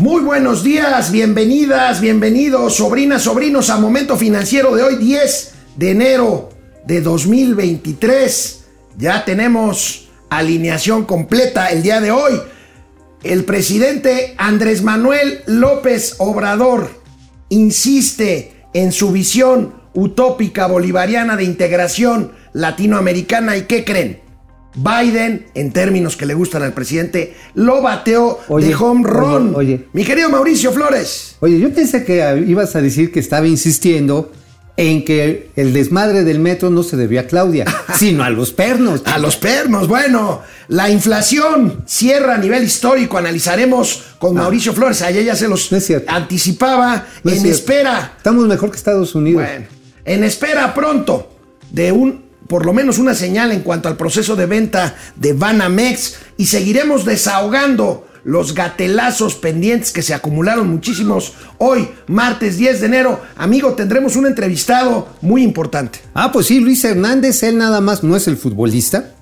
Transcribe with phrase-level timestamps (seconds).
[0.00, 6.48] Muy buenos días, bienvenidas, bienvenidos, sobrinas, sobrinos, a Momento Financiero de hoy, 10 de enero
[6.86, 8.64] de 2023.
[8.96, 12.32] Ya tenemos alineación completa el día de hoy.
[13.22, 17.02] El presidente Andrés Manuel López Obrador
[17.50, 24.29] insiste en su visión utópica bolivariana de integración latinoamericana y ¿qué creen?
[24.74, 29.54] Biden, en términos que le gustan al presidente, lo bateó de home run.
[29.54, 29.88] Oye, oye.
[29.92, 31.36] Mi querido Mauricio Flores.
[31.40, 34.32] Oye, yo pensé que ibas a decir que estaba insistiendo
[34.76, 37.66] en que el desmadre del metro no se debía a Claudia,
[37.98, 39.02] sino a los pernos.
[39.04, 45.24] A los pernos, bueno, la inflación cierra a nivel histórico, analizaremos con Mauricio Flores, ayer
[45.24, 46.10] ya se los No es cierto.
[46.10, 49.42] anticipaba, No en espera, Estamos mejor que Estados Unidos.
[49.42, 49.66] bueno,
[50.04, 51.28] en espera pronto
[51.70, 56.16] de un, por lo menos una señal en cuanto al proceso de venta de Banamex
[56.36, 63.20] y seguiremos desahogando los gatelazos pendientes que se acumularon muchísimos hoy, martes 10 de enero.
[63.36, 66.00] Amigo, tendremos un entrevistado muy importante.
[66.12, 69.14] Ah, pues sí, Luis Hernández, él nada más no es el futbolista,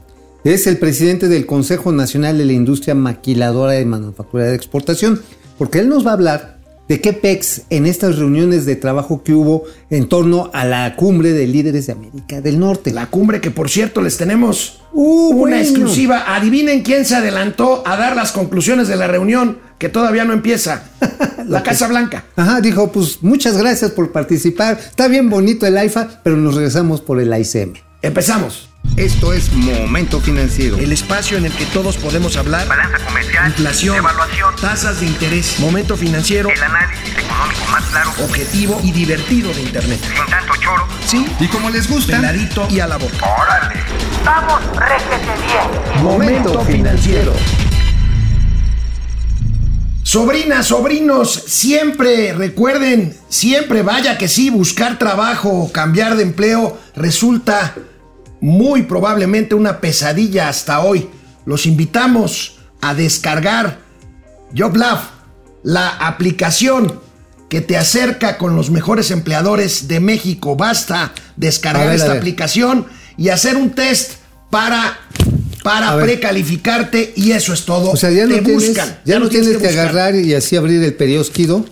[0.42, 5.20] es el presidente del Consejo Nacional de la Industria Maquiladora de Manufactura de Exportación,
[5.59, 6.58] porque él nos va a hablar
[6.89, 11.33] de qué PEX en estas reuniones de trabajo que hubo en torno a la cumbre
[11.33, 12.92] de líderes de América del Norte.
[12.92, 15.56] La cumbre que por cierto les tenemos Uh, una bueno.
[15.56, 16.34] exclusiva.
[16.34, 20.84] Adivinen quién se adelantó a dar las conclusiones de la reunión que todavía no empieza.
[21.47, 22.25] la Casa Blanca.
[22.36, 27.00] Ajá, dijo, pues muchas gracias por participar, está bien bonito el AIFA, pero nos regresamos
[27.00, 27.75] por el ICM.
[28.02, 28.67] Empezamos.
[28.97, 30.77] Esto es Momento Financiero.
[30.77, 32.67] El espacio en el que todos podemos hablar.
[32.67, 38.80] balanza comercial, Inflación, evaluación, tasas de interés, momento financiero, el análisis económico más claro, objetivo
[38.83, 40.00] y divertido de Internet.
[40.03, 40.86] sin tanto choro.
[41.06, 43.25] Sí, Y como les gusta, peladito y a la boca.
[43.25, 43.80] ¡Órale!
[44.25, 46.02] ¡Vamos, réjete bien!
[46.02, 47.33] Momento financiero.
[50.02, 57.74] Sobrinas, sobrinos, siempre recuerden, siempre vaya que sí, buscar trabajo o cambiar de empleo resulta
[58.41, 61.09] muy probablemente una pesadilla hasta hoy.
[61.45, 63.81] Los invitamos a descargar
[64.55, 64.99] JobLab,
[65.63, 67.01] la aplicación
[67.49, 70.57] que te acerca con los mejores empleadores de México.
[70.57, 74.13] Basta descargar ver, esta aplicación y hacer un test
[74.51, 74.99] para,
[75.63, 77.91] para precalificarte y eso es todo.
[77.91, 78.99] O sea, ya no te tienes, buscan.
[79.05, 79.89] ya no tienes que, buscar.
[79.89, 81.65] agarrar y así abrir el periódico.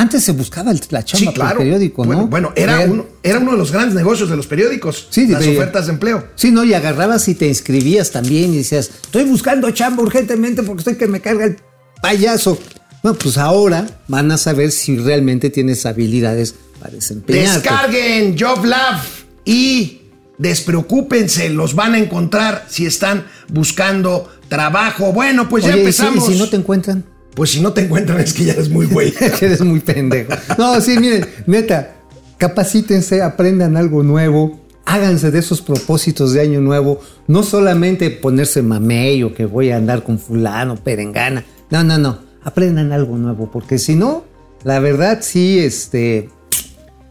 [0.00, 1.56] Antes se buscaba el- la chamba Sí, claro.
[1.56, 2.28] por periódico, bueno, ¿no?
[2.28, 5.08] bueno, era uno, era uno de los grandes negocios de los periódicos.
[5.10, 6.26] Sí, las de- ofertas de empleo.
[6.36, 10.80] Sí, no, y agarrabas y te inscribías también y decías, estoy buscando chamba urgentemente porque
[10.80, 11.56] estoy que me carga el
[12.00, 12.58] payaso.
[13.02, 17.60] Bueno, pues ahora van a saber si realmente tienes habilidades para desempeñarte.
[17.60, 19.00] Descarguen JobLab
[19.44, 20.00] y
[20.38, 25.12] despreocúpense, los van a encontrar si están buscando trabajo.
[25.12, 26.28] Bueno, pues ya Oye, ¿y si- empezamos.
[26.28, 27.04] ¿y si, no te encuentran?
[27.34, 29.14] Pues si no te encuentran es que ya eres muy güey.
[29.40, 30.32] Eres muy pendejo.
[30.58, 31.96] No, sí, miren, neta,
[32.38, 39.22] capacítense, aprendan algo nuevo, háganse de esos propósitos de año nuevo, no solamente ponerse mamey
[39.22, 41.44] o que voy a andar con fulano, perengana.
[41.70, 44.24] No, no, no, aprendan algo nuevo, porque si no,
[44.64, 46.28] la verdad sí, este,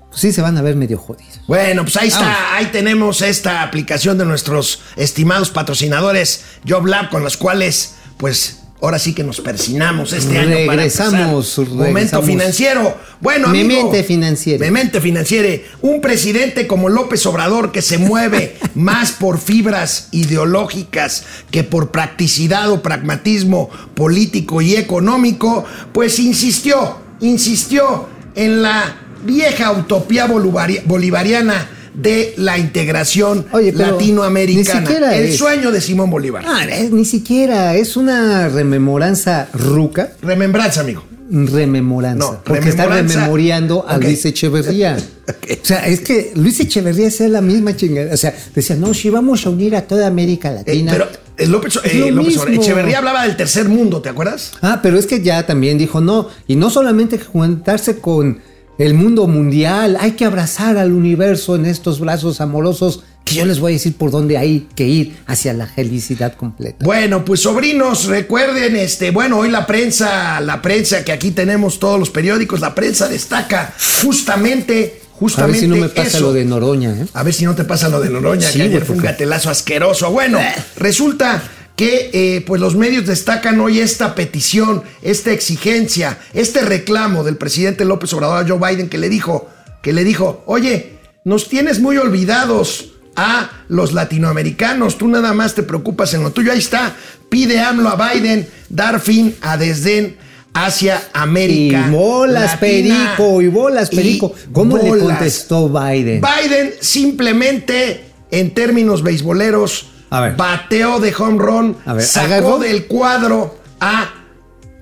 [0.10, 1.42] pues sí se van a ver medio jodidos.
[1.48, 2.40] Bueno, pues ahí está, Vamos.
[2.54, 9.14] ahí tenemos esta aplicación de nuestros estimados patrocinadores JobLab con los cuales, pues, ahora sí
[9.14, 11.58] que nos persinamos este año para Regresamos.
[11.58, 12.26] Momento regresamos.
[12.26, 12.98] financiero.
[13.20, 14.60] Bueno, amigo, Memente financiere.
[14.60, 15.66] Memente financiere.
[15.82, 22.72] Un presidente como López Obrador que se mueve más por fibras ideológicas que por practicidad
[22.72, 28.96] o pragmatismo político y económico, pues insistió, insistió en la
[29.26, 31.70] vieja utopía bolivari- bolivariana
[32.02, 34.80] de la integración Oye, latinoamericana.
[34.80, 36.44] ni siquiera El es- sueño de Simón Bolívar.
[36.48, 40.12] Ah, es- ni siquiera, es una rememoranza ruca.
[40.22, 41.04] Remembranza, amigo.
[41.32, 42.26] rememoranza.
[42.26, 43.98] No, porque está rememoriando a.
[43.98, 44.98] Luis Echeverría.
[45.30, 48.12] O sea, es que Luis Echeverría hacía la misma chingada.
[48.12, 50.92] O sea, decía, no, si vamos a unir a toda América Eh, Latina.
[50.92, 52.36] pero eh, López, eh, López.
[52.40, 54.54] Obrador, Echeverría hablaba del tercer mundo, ¿te acuerdas?
[54.64, 58.40] Ah, pero es que ya también dijo, no, y no solamente juntarse con
[58.80, 63.60] el mundo mundial, hay que abrazar al universo en estos brazos amorosos, que yo les
[63.60, 66.84] voy a decir por dónde hay que ir hacia la felicidad completa.
[66.84, 72.00] Bueno, pues sobrinos, recuerden, este, bueno, hoy la prensa, la prensa que aquí tenemos todos
[72.00, 73.72] los periódicos, la prensa destaca
[74.02, 76.22] justamente, a justamente ver si no me pasa eso.
[76.22, 77.06] lo de Noroña, ¿eh?
[77.14, 79.50] A ver si no te pasa lo de Noroña, Sí, que ayer fue un gatelazo
[79.50, 80.10] asqueroso.
[80.12, 80.54] Bueno, Eh.
[80.78, 81.44] resulta
[81.80, 87.86] que eh, pues los medios destacan hoy esta petición, esta exigencia, este reclamo del presidente
[87.86, 89.48] López Obrador a Joe Biden que le dijo,
[89.82, 95.64] que le dijo, oye, nos tienes muy olvidados a los latinoamericanos, tú nada más te
[95.64, 96.98] preocupas en lo tuyo, ahí está,
[97.30, 100.18] pide AMLO a Biden dar fin a desdén
[100.54, 101.86] hacia América.
[101.88, 103.16] Y bolas, Latina.
[103.16, 104.36] perico, y bolas, Y perico.
[104.52, 106.22] ¿Cómo le contestó Biden?
[106.22, 110.36] Biden simplemente, en términos beisboleros, A ver.
[110.36, 112.60] bateó de home run, A ver, sacó agarró.
[112.60, 114.14] del cuadro a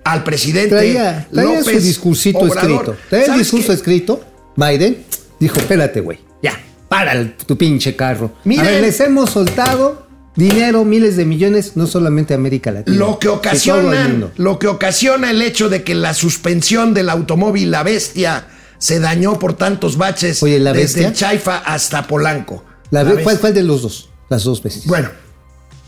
[0.04, 2.72] al presidente Traía, traía su López discursito Obrador.
[2.72, 2.96] escrito.
[3.10, 3.74] Traía el ¿Sabes discurso qué?
[3.74, 4.22] escrito.
[4.56, 5.04] Biden
[5.40, 6.20] dijo, espérate, güey.
[6.42, 6.54] Ya,
[6.88, 8.32] para el- tu pinche carro.
[8.46, 8.66] Miren.
[8.66, 10.08] a ver, les hemos soltado
[10.38, 12.96] dinero, miles de millones, no solamente a América Latina.
[12.96, 17.84] Lo que ocasiona, lo que ocasiona el hecho de que la suspensión del automóvil La
[17.84, 18.48] Bestia
[18.78, 21.14] se dañó por tantos baches Oye, ¿La desde Bestia?
[21.14, 22.64] Chaifa hasta Polanco.
[22.92, 23.24] La La.
[23.24, 24.10] ¿cuál, cuál de los dos?
[24.30, 24.86] Las dos veces.
[24.88, 25.10] Bueno,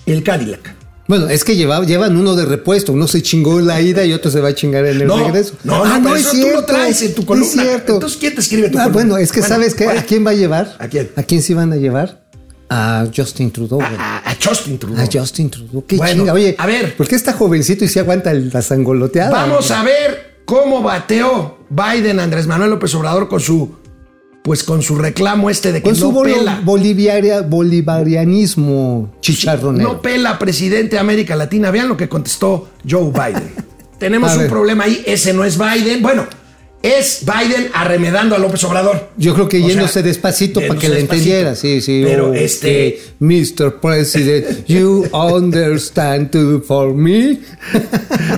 [0.05, 0.75] el Cadillac.
[1.07, 2.93] Bueno, es que lleva- llevan uno de repuesto.
[2.93, 5.17] Uno se chingó en la ida y otro se va a chingar en el No,
[5.17, 5.55] regreso.
[5.63, 7.47] no, Ah, no, pero eso tú lo traes en tu columna.
[7.63, 7.93] Es cierto.
[7.95, 8.93] Entonces, ¿quién te escribe tu ah, columna?
[9.01, 9.85] Bueno, es que Bueno, ¿sabes qué?
[9.85, 9.99] bueno.
[9.99, 10.75] ¿A quién va a llevar?
[10.77, 11.09] ¿A quién?
[11.15, 12.21] ¿A quién sí van a llevar?
[12.69, 13.79] A Justin Trudeau.
[13.79, 13.95] güey.
[13.97, 15.03] A, a Justin Trudeau.
[15.03, 15.83] A Justin Trudeau.
[15.87, 16.33] Qué Bueno, chinga.
[16.33, 16.95] Oye, a ver.
[16.95, 19.31] ¿por qué está jovencito y se aguanta la sangoloteada?
[19.31, 23.79] Vamos a ver cómo bateó Biden Andrés Manuel López Obrador con su
[24.41, 26.61] pues con su reclamo este de que Con no pela.
[26.63, 29.87] boliviaria, bolivarianismo chicharronero.
[29.87, 31.71] No pela presidente de América Latina.
[31.71, 33.51] Vean lo que contestó Joe Biden.
[33.99, 35.03] Tenemos un problema ahí.
[35.05, 36.01] Ese no es Biden.
[36.01, 36.25] Bueno,
[36.81, 39.09] es Biden arremedando a López Obrador.
[39.17, 41.55] Yo creo que O sea, yéndose despacito para que le entendiera.
[41.55, 42.01] Sí, sí.
[42.05, 43.01] Pero oh, este.
[43.19, 43.79] Mr.
[43.81, 47.39] President, you understand to for me.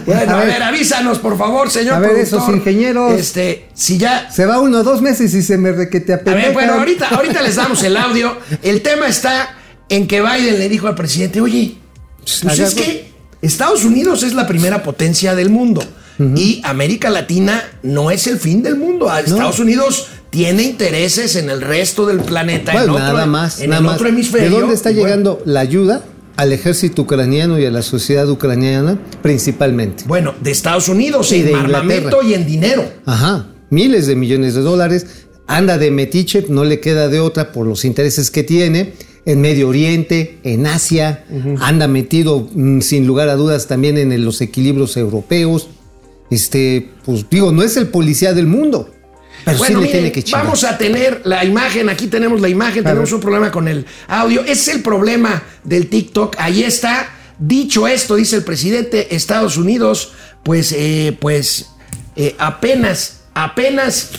[0.05, 1.95] Bueno, a ver, avísanos, por favor, señor.
[1.95, 2.39] A ver, productor.
[2.39, 3.13] esos ingenieros.
[3.13, 6.73] Este, si ya Se va uno dos meses y se me requete A ver, bueno,
[6.73, 8.37] ahorita, ahorita les damos el audio.
[8.63, 9.57] El tema está
[9.89, 11.75] en que Biden le dijo al presidente, oye,
[12.21, 13.11] pues es que
[13.41, 15.83] Estados Unidos es la primera potencia del mundo.
[16.35, 19.09] Y América Latina no es el fin del mundo.
[19.09, 22.71] A Estados Unidos tiene intereses en el resto del planeta.
[22.71, 23.59] en Bueno, otro- nada más.
[23.59, 23.95] En nada el más.
[23.95, 24.49] otro hemisferio.
[24.49, 26.03] ¿De dónde está bueno, llegando la ayuda?
[26.37, 30.05] Al ejército ucraniano y a la sociedad ucraniana, principalmente.
[30.07, 32.27] Bueno, de Estados Unidos, Y en de armamento Inglaterra.
[32.29, 32.85] y en dinero.
[33.05, 35.05] Ajá, miles de millones de dólares.
[35.47, 38.93] Anda de metiche, no le queda de otra por los intereses que tiene.
[39.25, 41.25] En Medio Oriente, en Asia,
[41.59, 45.67] anda metido mm, sin lugar a dudas también en los equilibrios europeos.
[46.31, 48.89] Este, pues digo, no es el policía del mundo,
[49.45, 50.43] pero Bueno, sí le miren, tiene que chingar.
[50.45, 53.15] vamos a tener la imagen, aquí tenemos la imagen, tenemos ver.
[53.15, 54.43] un problema con el audio.
[54.45, 57.09] Es el problema del TikTok, ahí está.
[57.37, 60.13] Dicho esto, dice el presidente, Estados Unidos,
[60.43, 61.69] pues, eh, pues,
[62.15, 64.11] eh, apenas, apenas,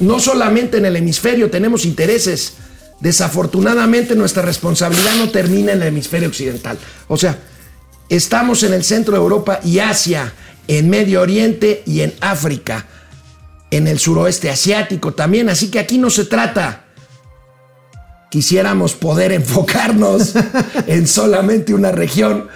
[0.00, 2.54] no solamente en el hemisferio tenemos intereses,
[3.00, 6.76] desafortunadamente nuestra responsabilidad no termina en el hemisferio occidental.
[7.08, 7.38] O sea,
[8.08, 10.32] estamos en el centro de Europa y Asia,
[10.68, 12.86] en Medio Oriente y en África
[13.76, 16.84] en el suroeste asiático también, así que aquí no se trata.
[18.30, 20.34] Quisiéramos poder enfocarnos
[20.86, 22.48] en solamente una región,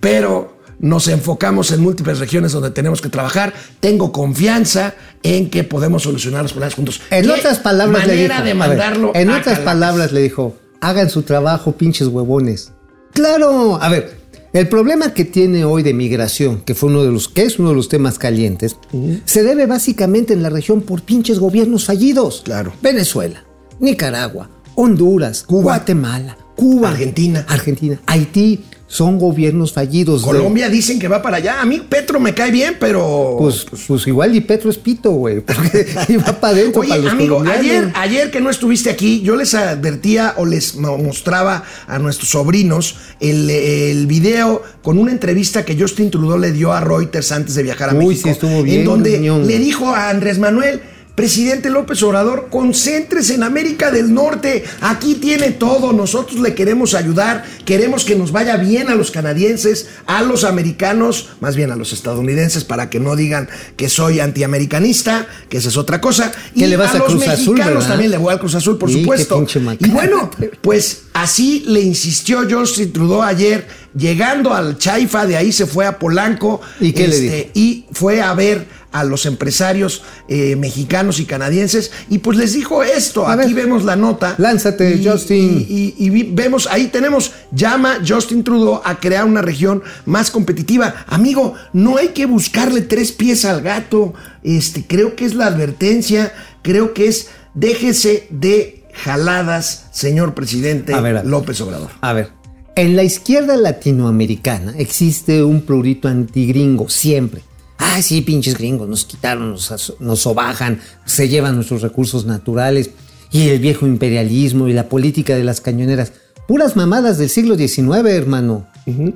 [0.00, 3.52] pero nos enfocamos en múltiples regiones donde tenemos que trabajar.
[3.80, 7.00] Tengo confianza en que podemos solucionar los problemas juntos.
[7.10, 11.10] En ¿Qué otras palabras le dijo, de ver, mandarlo en otras palabras le dijo, hagan
[11.10, 12.72] su trabajo, pinches huevones.
[13.12, 14.21] Claro, a ver,
[14.52, 17.70] el problema que tiene hoy de migración, que fue uno de los que es uno
[17.70, 18.76] de los temas calientes,
[19.24, 22.42] se debe básicamente en la región por pinches gobiernos fallidos.
[22.44, 22.72] Claro.
[22.82, 23.44] Venezuela,
[23.80, 25.62] Nicaragua, Honduras, Cuba.
[25.62, 27.46] Guatemala, Cuba, Argentina.
[27.48, 28.60] Argentina, Haití,
[28.92, 30.20] son gobiernos fallidos.
[30.20, 31.62] de- Colombia dicen que va para allá.
[31.62, 35.40] A mí Petro me cae bien, pero Pues, pues igual y Petro es pito, güey,
[35.40, 37.64] porque iba para adentro Oye, para los amigo, colombianos.
[37.66, 42.28] ayer, ayer que no estuviste aquí, yo les advertía o les mo- mostraba a nuestros
[42.28, 47.54] sobrinos el, el video con una entrevista que Justin Trudeau le dio a Reuters antes
[47.54, 48.24] de viajar a Uy, México.
[48.28, 50.82] sí, estuvo bien, En donde le dijo a Andrés Manuel.
[51.14, 54.64] Presidente López Obrador, concéntrese en América del Norte.
[54.80, 55.92] Aquí tiene todo.
[55.92, 57.44] Nosotros le queremos ayudar.
[57.64, 61.92] Queremos que nos vaya bien a los canadienses, a los americanos, más bien a los
[61.92, 66.32] estadounidenses, para que no digan que soy antiamericanista, que esa es otra cosa.
[66.56, 68.90] Que le vas a a los Cruz mexicanos también le voy al Cruz Azul, por
[68.90, 69.44] supuesto.
[69.78, 75.66] Y bueno, pues así le insistió Justin Trudeau ayer, llegando al Chaifa, de ahí se
[75.66, 76.60] fue a Polanco.
[76.80, 77.50] este, ¿Y qué le dijo?
[77.54, 82.82] Y fue a ver a los empresarios eh, mexicanos y canadienses y pues les dijo
[82.82, 84.34] esto, A aquí ver, vemos la nota.
[84.38, 85.66] lánzate, Y- Justin.
[85.68, 90.30] Y, y- y vi- vemos, ahí tenemos, llama Justin Trudeau a crear una región más
[90.30, 90.94] competitiva.
[91.08, 94.14] Amigo, no hay que buscarle tres pies al gato.
[94.42, 96.32] Este, creo que es la advertencia,
[96.62, 101.30] creo que es déjese de jaladas, señor presidente A ver, a ver.
[101.30, 101.90] López Obrador.
[102.00, 102.30] A ver,
[102.76, 107.42] en la izquierda latinoamericana existe un prurito antigringo, siempre.
[107.78, 112.90] Ah, sí, pinches gringos, nos quitaron, nos, nos sobajan, se llevan nuestros recursos naturales,
[113.32, 116.12] y el viejo imperialismo y la política de las cañoneras.
[116.46, 118.66] Puras mamadas del siglo XIX, hermano.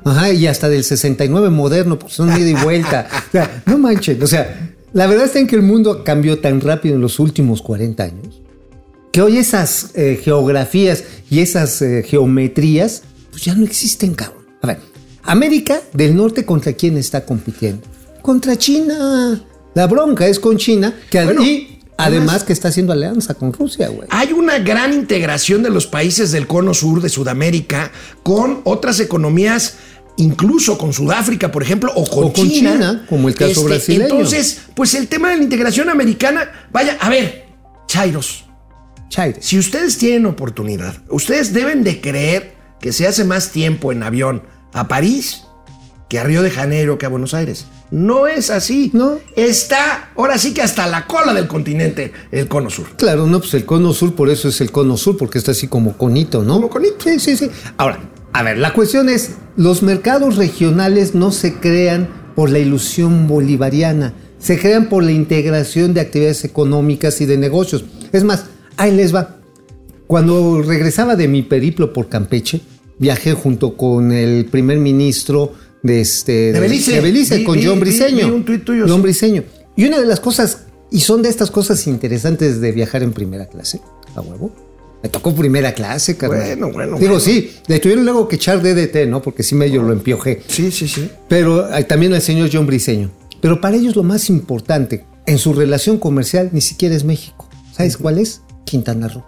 [0.04, 3.08] Ajá, y hasta del 69 moderno, pues son ida y vuelta.
[3.28, 4.22] O sea, no manchen.
[4.22, 7.60] O sea, la verdad está en que el mundo cambió tan rápido en los últimos
[7.60, 8.40] 40 años
[9.16, 14.44] que hoy esas eh, geografías y esas eh, geometrías, pues ya no existen, cabrón.
[14.60, 14.78] A ver,
[15.22, 17.80] América del Norte contra quién está compitiendo?
[18.26, 19.40] Contra China.
[19.74, 23.86] La bronca es con China, que Bueno, y además que está haciendo alianza con Rusia,
[23.86, 24.08] güey.
[24.10, 27.92] Hay una gran integración de los países del cono sur de Sudamérica
[28.24, 29.76] con otras economías,
[30.16, 32.72] incluso con Sudáfrica, por ejemplo, o con, O con China.
[32.72, 34.02] Este, China, como el caso brasileño.
[34.02, 37.44] Entonces, pues el tema de la integración americana, vaya, a ver,
[37.86, 38.44] Chairos,
[39.08, 39.46] Chaires.
[39.46, 44.42] si ustedes tienen oportunidad, ustedes deben de creer que se hace más tiempo en avión
[44.72, 45.45] a París
[46.08, 47.66] que a Río de Janeiro que a Buenos Aires.
[47.90, 48.90] No es así.
[48.92, 49.18] No.
[49.34, 52.96] Está, ahora sí que hasta la cola del continente, el cono sur.
[52.96, 55.68] Claro, no, pues el cono sur, por eso es el cono sur, porque está así
[55.68, 56.54] como conito, ¿no?
[56.54, 56.96] Como conito.
[57.02, 57.50] Sí, sí, sí.
[57.76, 57.98] Ahora,
[58.32, 64.12] a ver, la cuestión es, los mercados regionales no se crean por la ilusión bolivariana,
[64.38, 67.84] se crean por la integración de actividades económicas y de negocios.
[68.12, 68.44] Es más,
[68.76, 69.36] ahí les va.
[70.06, 72.60] Cuando regresaba de mi periplo por Campeche,
[72.98, 75.52] viajé junto con el primer ministro
[75.86, 76.92] de este De Belice.
[76.92, 78.26] de Belice, Vi- con vi- John Briseño.
[78.26, 79.02] vi un tuit tuyo, John.
[79.02, 79.44] Briseño.
[79.76, 83.46] Y una de las cosas, y son de estas cosas interesantes de viajar en primera
[83.46, 83.80] clase,
[84.14, 84.50] a huevo.
[85.02, 86.40] Me tocó primera clase, carnal.
[86.40, 87.20] Bueno, bueno, Digo, bueno.
[87.20, 89.20] sí, le tuvieron luego que echar DDT, ¿no?
[89.22, 90.42] Porque sí medio lo empiojé.
[90.48, 91.10] Sí, sí, sí.
[91.28, 93.10] Pero también el señor John Briseño.
[93.40, 97.48] Pero para ellos lo más importante en su relación comercial ni siquiera es México.
[97.76, 98.40] ¿Sabes cuál es?
[98.64, 99.22] Quintana Roo.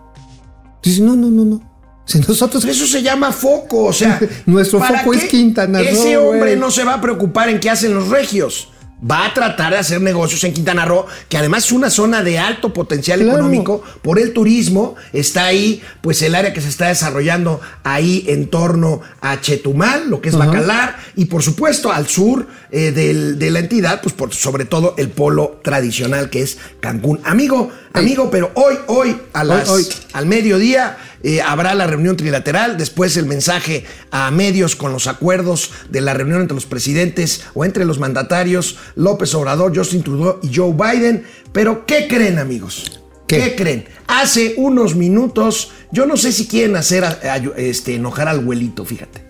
[0.83, 1.68] Dice, no, no, no, no.
[2.09, 4.19] Si nosotros eso se llama foco, o sea.
[4.47, 7.69] Nuestro ¿para foco es Quintana Roo, Ese hombre no se va a preocupar en qué
[7.69, 8.69] hacen los regios.
[9.09, 12.41] Va a tratar de hacer negocios en Quintana Roo, que además es una zona de
[12.41, 13.35] alto potencial Claro.
[13.39, 14.97] económico por el turismo.
[15.13, 20.21] Está ahí, pues el área que se está desarrollando ahí en torno a Chetumal, lo
[20.21, 20.47] que es Ajá.
[20.47, 24.95] Bacalar, y por supuesto al sur eh, del- de la entidad, pues por, sobre todo
[24.99, 27.21] el polo tradicional que es Cancún.
[27.25, 29.87] Amigo, amigo, pero hoy, hoy, a las, hoy.
[30.13, 35.71] al mediodía, eh, habrá la reunión trilateral, después el mensaje a medios con los acuerdos
[35.91, 40.55] de la reunión entre los presidentes o entre los mandatarios López Obrador, Justin Trudeau y
[40.55, 41.25] Joe Biden.
[41.53, 43.01] Pero, ¿qué creen, amigos?
[43.27, 43.57] ¿Qué, ¿Qué?
[43.57, 43.85] creen?
[44.07, 47.05] Hace unos minutos, yo no sé si quieren hacer
[47.57, 49.28] este, enojar al abuelito, fíjate.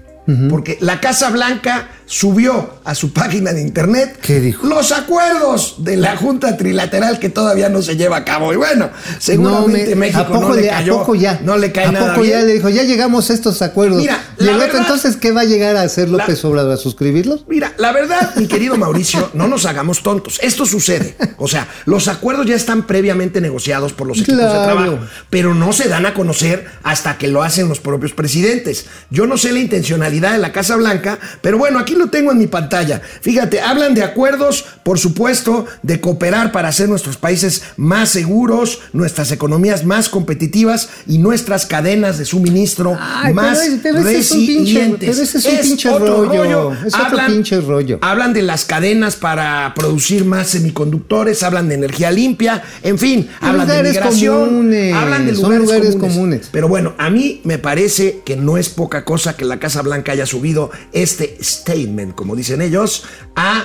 [0.50, 4.66] Porque la Casa Blanca subió a su página de internet ¿Qué dijo?
[4.66, 8.52] los acuerdos de la Junta Trilateral que todavía no se lleva a cabo.
[8.52, 11.40] Y bueno, seguramente me- México ¿a poco no le, le- cayó, ¿A poco ya?
[11.42, 13.98] no le cae ¿A nada poco ya le dijo, ya llegamos a estos acuerdos?
[14.02, 16.72] Mira, y el otro, entonces, ¿qué va a llegar a hacer López Obrador?
[16.72, 17.44] ¿A suscribirlos?
[17.48, 20.38] Mira, la verdad, mi querido Mauricio, no nos hagamos tontos.
[20.42, 21.16] Esto sucede.
[21.38, 24.98] O sea, los acuerdos ya están previamente negociados por los equipos de trabajo,
[25.30, 28.86] pero no se dan a conocer hasta que lo hacen los propios presidentes.
[29.10, 32.38] Yo no sé la intencionalidad de la Casa Blanca, pero bueno, aquí lo tengo en
[32.38, 33.00] mi pantalla.
[33.20, 39.30] Fíjate, hablan de acuerdos, por supuesto, de cooperar para hacer nuestros países más seguros, nuestras
[39.32, 44.96] economías más competitivas y nuestras cadenas de suministro Ay, más pero, pero es un pinche-
[44.98, 47.98] pero ese es un pinche otro rollo, es otro Hablan- pinche rollo.
[48.02, 53.66] Hablan de las cadenas para producir más semiconductores, hablan de energía limpia, en fin, hablan
[53.66, 56.12] de lugares migración, comunes, hablan de lugares, lugares comunes.
[56.14, 56.48] comunes.
[56.52, 60.12] Pero bueno, a mí me parece que no es poca cosa que la Casa Blanca
[60.12, 63.04] haya subido este statement, como dicen ellos,
[63.36, 63.64] a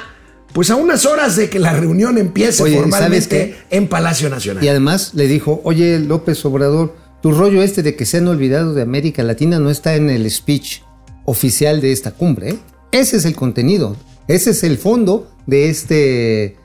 [0.54, 4.64] pues a unas horas de que la reunión empiece Oye, ¿sabes formalmente en Palacio Nacional.
[4.64, 8.76] Y además le dijo, oye López Obrador, tu rollo este de que se han olvidado
[8.76, 10.82] de América Latina no está en el speech
[11.26, 12.50] oficial de esta cumbre.
[12.52, 12.58] ¿eh?
[12.92, 13.96] Ese es el contenido,
[14.28, 16.58] ese es el fondo de este,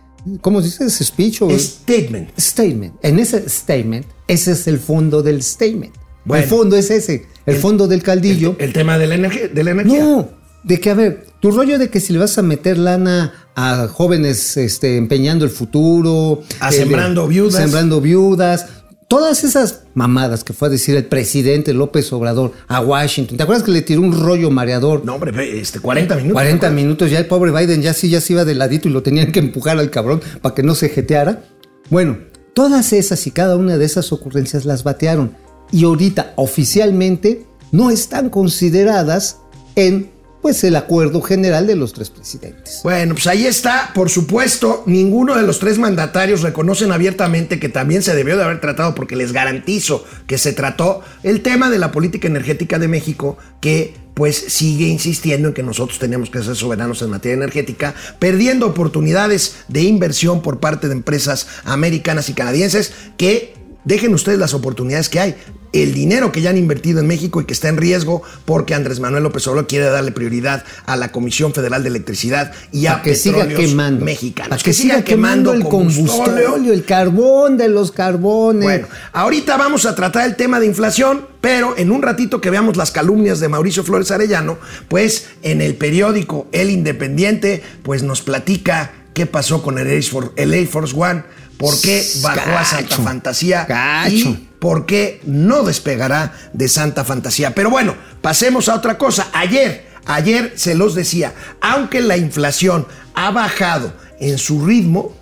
[0.43, 0.85] ¿cómo se dice?
[0.85, 2.31] ¿Es speech o Statement.
[2.38, 2.95] statement?
[3.03, 5.95] En ese statement, ese es el fondo del statement.
[6.25, 6.43] Bueno.
[6.43, 8.55] el fondo es ese, el, El- fondo del caldillo.
[8.59, 9.49] El tema de la energía.
[9.49, 10.03] De la energía.
[10.05, 10.29] No,
[10.65, 13.87] de que, a ver, tu rollo de que si le vas a meter lana a
[13.88, 17.55] jóvenes este, empeñando el futuro, A de- sembrando viudas.
[17.62, 18.67] sembrando viudas,
[19.09, 23.38] todas esas mamadas que fue a decir el presidente López Obrador a Washington.
[23.38, 25.05] ¿Te acuerdas que le tiró un rollo mareador?
[25.05, 26.35] No, hombre, este, 40 minutos.
[26.35, 29.03] 40 minutos, ya el pobre Biden ya sí, ya se iba de ladito y lo
[29.03, 31.43] tenían que empujar al cabrón para que no se jeteara.
[31.88, 32.19] Bueno,
[32.55, 35.35] todas esas y cada una de esas ocurrencias las batearon.
[35.73, 39.38] Y ahorita oficialmente no están consideradas
[39.75, 40.11] en
[40.49, 42.81] pues el acuerdo general de los tres presidentes.
[42.83, 43.90] Bueno, pues ahí está.
[43.95, 48.59] Por supuesto, ninguno de los tres mandatarios reconocen abiertamente que también se debió de haber
[48.59, 53.37] tratado, porque les garantizo que se trató el tema de la política energética de México,
[53.61, 58.69] que pues sigue insistiendo en que nosotros tenemos que ser soberanos en materia energética, perdiendo
[58.69, 63.52] oportunidades de inversión por parte de empresas americanas y canadienses que
[63.85, 65.37] dejen ustedes las oportunidades que hay.
[65.73, 69.01] El dinero que ya han invertido en México y que está en riesgo porque Andrés
[69.01, 73.03] Manuel López Obrador quiere darle prioridad a la Comisión Federal de Electricidad y a Para
[73.03, 74.05] que siga quemando.
[74.05, 74.51] mexicanos.
[74.51, 78.63] Para que, siga quemando el combustible, el carbón de los carbones.
[78.63, 82.77] Bueno, ahorita vamos a tratar el tema de inflación, pero en un ratito que veamos
[82.77, 84.59] las calumnias de Mauricio Flores Arellano,
[84.89, 90.31] pues en el periódico El Independiente, pues nos platica qué pasó con el Air Force,
[90.37, 91.25] el Air Force One,
[91.57, 92.97] por qué bajó a Santa.
[92.97, 94.15] Fantasía Gacho.
[94.15, 97.55] y por qué no despegará de Santa Fantasía.
[97.55, 99.29] Pero bueno, pasemos a otra cosa.
[99.33, 105.15] Ayer, ayer se los decía, aunque la inflación ha bajado en su ritmo,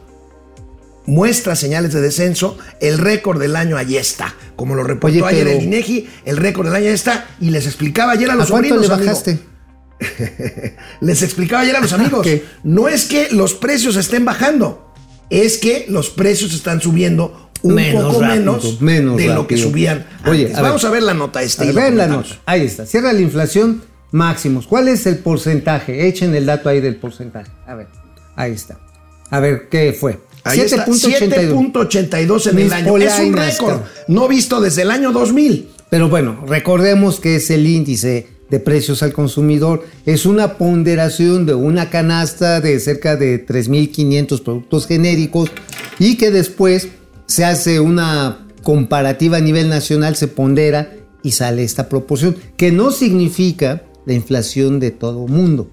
[1.07, 4.35] muestra señales de descenso, el récord del año ahí está.
[4.57, 7.27] Como lo reportó Oye, ayer el INEGI, el récord del año ahí está.
[7.41, 9.11] Y les explicaba ayer a ¿A los cuánto sobrinos, le amigo.
[9.11, 9.39] bajaste?
[11.01, 12.23] Les explicaba ayer a los amigos.
[12.23, 12.45] ¿Qué?
[12.65, 14.93] No es que los precios estén bajando,
[15.31, 19.57] es que los precios están subiendo un Menos poco rápido, menos, menos de lo que
[19.57, 20.07] subían.
[20.27, 20.63] Oye, ver.
[20.63, 21.63] Vamos a ver la nota esta.
[21.63, 22.29] A ver, ven la nota.
[22.47, 22.87] Ahí está.
[22.87, 23.83] Cierra la inflación
[24.13, 24.67] máximos.
[24.67, 26.07] ¿Cuál es el porcentaje?
[26.09, 27.51] Echen el dato ahí del porcentaje.
[27.67, 27.89] A ver.
[28.35, 28.79] Ahí está.
[29.31, 30.21] A ver, ¿qué fue?
[30.45, 32.97] Ahí está, 7.82 en el año.
[32.99, 35.71] Es un récord no visto desde el año 2000.
[35.91, 39.85] Pero bueno, recordemos que es el índice de precios al consumidor.
[40.05, 45.51] Es una ponderación de una canasta de cerca de 3.500 productos genéricos
[45.99, 46.89] y que después
[47.27, 50.93] se hace una comparativa a nivel nacional, se pondera
[51.23, 55.71] y sale esta proporción, que no significa la inflación de todo mundo.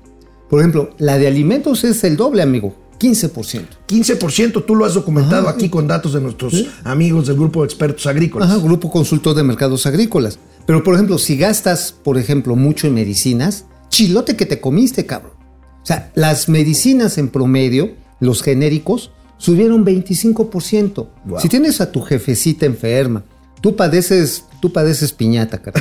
[0.49, 3.65] Por ejemplo, la de alimentos es el doble, amigo, 15%.
[3.87, 5.55] 15%, tú lo has documentado Ajá.
[5.57, 8.49] aquí con datos de nuestros amigos del grupo de expertos agrícolas.
[8.49, 10.39] Ajá, Grupo Consultor de Mercados Agrícolas.
[10.65, 15.33] Pero, por ejemplo, si gastas, por ejemplo, mucho en medicinas, chilote que te comiste, cabrón.
[15.81, 19.11] O sea, las medicinas en promedio, los genéricos,
[19.43, 21.07] subieron 25%.
[21.25, 21.39] Wow.
[21.39, 23.23] Si tienes a tu jefecita enferma,
[23.61, 25.61] tú padeces, tú padeces piñata.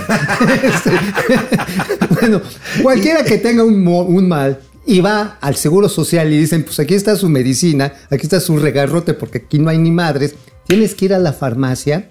[0.62, 0.90] Este,
[2.20, 2.40] bueno,
[2.82, 6.94] cualquiera que tenga un, un mal y va al seguro social y dicen, pues aquí
[6.94, 10.34] está su medicina, aquí está su regarrote porque aquí no hay ni madres,
[10.66, 12.10] tienes que ir a la farmacia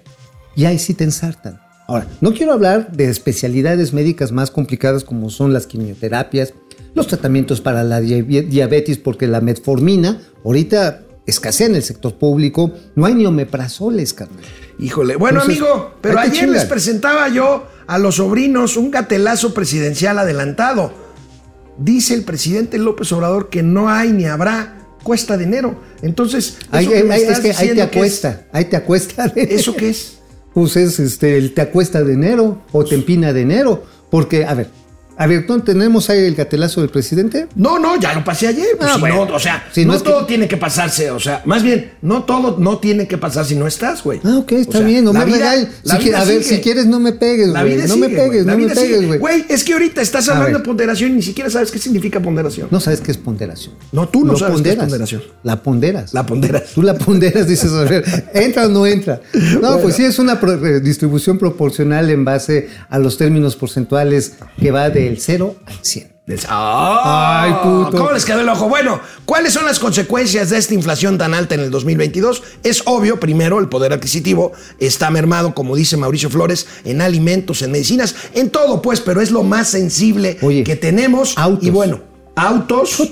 [0.56, 1.60] y ahí sí te ensartan.
[1.86, 6.54] Ahora, no quiero hablar de especialidades médicas más complicadas como son las quimioterapias,
[6.94, 12.72] los tratamientos para la dia- diabetes, porque la metformina ahorita escasea en el sector público,
[12.94, 14.40] no hay ni omeprazoles, carnal.
[14.78, 20.18] Híjole, bueno Entonces, amigo, pero ayer les presentaba yo a los sobrinos un gatelazo presidencial
[20.18, 20.92] adelantado.
[21.78, 25.80] Dice el presidente López Obrador que no hay ni habrá cuesta de enero.
[26.02, 29.28] Entonces, Ahí, es que ahí te acuesta, ahí te acuesta.
[29.28, 30.18] de- ¿Eso qué es?
[30.54, 33.84] Pues es este, el te acuesta de enero o te empina de enero.
[34.10, 34.68] Porque, a ver,
[35.22, 37.46] a ver, ¿no tenemos ahí el gatelazo del presidente?
[37.54, 38.66] No, no, ya lo pasé ayer.
[38.76, 39.24] Pues Ah, si bueno.
[39.26, 41.62] no, o sea, Si no, no es que- todo tiene que pasarse, o sea, más
[41.62, 44.20] bien, no todo no tiene que pasar si no estás, güey.
[44.24, 45.68] Ah, ok, está O sea, bien, no me vida- regales.
[45.84, 47.76] Si a ver, si quieres, no me pegues, güey.
[47.76, 49.18] No sigue, me pegues, no me pegues, güey.
[49.18, 52.68] Güey, es que ahorita estás hablando de ponderación y ni siquiera sabes qué significa ponderación.
[52.70, 53.74] No sabes qué es ponderación.
[53.92, 54.84] No, tú no Lo sabes qué es ponderas.
[54.84, 55.22] ponderación.
[55.44, 56.14] La ponderas.
[56.14, 56.62] La ponderas.
[56.74, 58.04] Tú la ponderas, dices, a ver,
[58.34, 59.20] ¿entra o no entra?
[59.62, 64.34] No, pues sí, es una pro- eh, distribución proporcional en base a los términos porcentuales
[64.58, 66.12] que va del 0 al 100.
[66.26, 67.42] Des- ¡Ah!
[67.42, 67.96] Ay, puto.
[67.98, 68.68] ¿Cómo les quedó el ojo?
[68.68, 72.42] Bueno, ¿cuáles son las consecuencias de esta inflación tan alta en el 2022?
[72.62, 77.72] Es obvio, primero, el poder adquisitivo está mermado, como dice Mauricio Flores, en alimentos, en
[77.72, 81.36] medicinas, en todo, pues, pero es lo más sensible Oye, que tenemos.
[81.36, 81.66] autos.
[81.66, 82.00] Y bueno,
[82.36, 83.02] autos,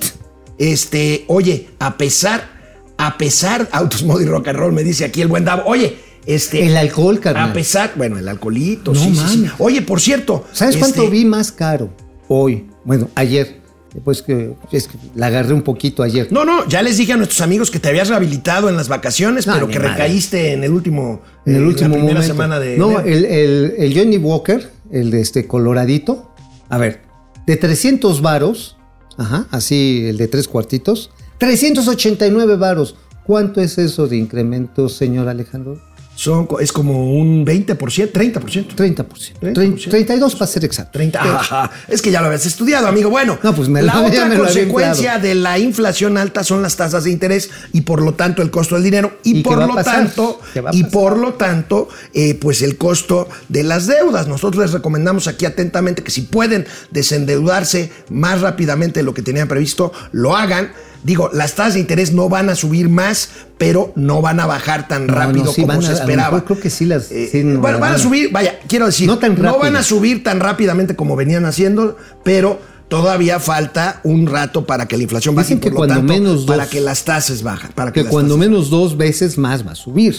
[0.59, 2.61] este, oye, a pesar,
[2.97, 5.99] a pesar, autos, modo y rock and roll, me dice aquí el buen Davo, oye,
[6.27, 6.67] este.
[6.67, 7.51] El alcohol, carnal.
[7.51, 9.47] A pesar, bueno, el alcoholito, No sí, sí.
[9.59, 10.45] Oye, por cierto.
[10.53, 11.91] ¿Sabes cuánto este, vi más caro
[12.29, 12.67] hoy?
[12.85, 13.61] Bueno, ayer.
[13.93, 16.29] Después que, es que la agarré un poquito ayer.
[16.31, 19.49] No, no, ya les dije a nuestros amigos que te habías rehabilitado en las vacaciones,
[19.49, 19.91] No, pero que madre.
[19.95, 22.33] recaíste en el último, en el eh, último la primera momento.
[22.33, 22.79] semana de.
[22.79, 26.33] No, el- el Johnny Walker, el de este coloradito.
[26.69, 27.03] A ver,
[27.49, 28.77] de 300 varos,
[29.19, 32.95] ajá, así el de tres cuartitos, 389 varos.
[33.27, 35.81] ¿Cuánto es eso de incremento, señor Alejandro?
[36.21, 38.13] Son, es como un 20%, 30%.
[38.13, 39.39] 30%.
[39.41, 39.89] 30%.
[39.89, 40.91] 32 para ser exacto.
[40.99, 41.19] 30.
[41.19, 43.09] Ajá, es que ya lo habías estudiado, amigo.
[43.09, 47.05] Bueno, No, pues me la otra me consecuencia de la inflación alta son las tasas
[47.05, 49.83] de interés y por lo tanto el costo del dinero y, ¿Y qué por lo
[49.83, 54.29] tanto ¿Qué va a y por lo tanto eh, pues el costo de las deudas.
[54.29, 59.49] Nosotros les recomendamos aquí atentamente que si pueden desendeudarse más rápidamente de lo que tenían
[59.49, 60.71] previsto, lo hagan.
[61.03, 64.87] Digo, las tasas de interés no van a subir más, pero no van a bajar
[64.89, 66.31] tan No, rápido no, sí como van se a- a esperaba.
[66.33, 68.59] mejor creo que sí las- Eh, sí, no, bueno, van a van a- subir, vaya,
[68.69, 72.59] quiero decir, No tan no van a subir tan rápidamente como venían haciendo, pero
[72.89, 76.13] todavía falta un rato para que la inflación baje Dicen por que lo cuando tanto,
[76.13, 77.71] menos para dos- que las tasas bajen.
[77.73, 80.17] Para que, cuando menos dos veces más va a subir.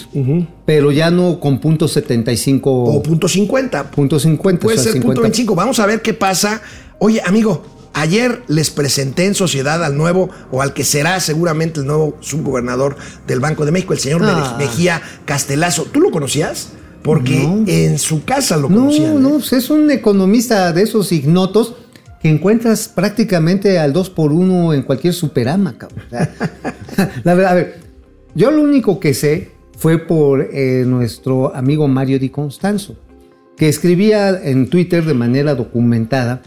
[0.64, 3.90] Pero ya no con punto 75 O punto 50.
[3.90, 4.62] punto 50.
[4.62, 5.22] Puede o sea, ser punto 50.
[5.22, 5.54] 25.
[5.54, 6.62] Vamos a ver qué pasa.
[6.98, 7.62] Oye, amigo,
[7.94, 12.96] ayer les presenté en sociedad al nuevo, o al que será seguramente el nuevo subgobernador
[13.26, 14.56] del Banco de México, el señor Ah.
[14.58, 15.84] Mejía Castelazo.
[15.84, 16.68] ¿Tú lo conocías?
[17.02, 17.64] Porque No.
[17.66, 19.16] en su casa lo No, conocían.
[19.16, 19.20] ¿eh?
[19.20, 21.74] no, pues es un economista de esos ignotos
[22.22, 26.04] que encuentras prácticamente al 2 por 1 en cualquier superama, cabrón.
[27.24, 27.80] La verdad, a ver,
[28.34, 32.94] yo lo único que sé fue por eh, nuestro amigo Mario Di Constanzo,
[33.56, 36.42] que escribía en Twitter de manera documentada,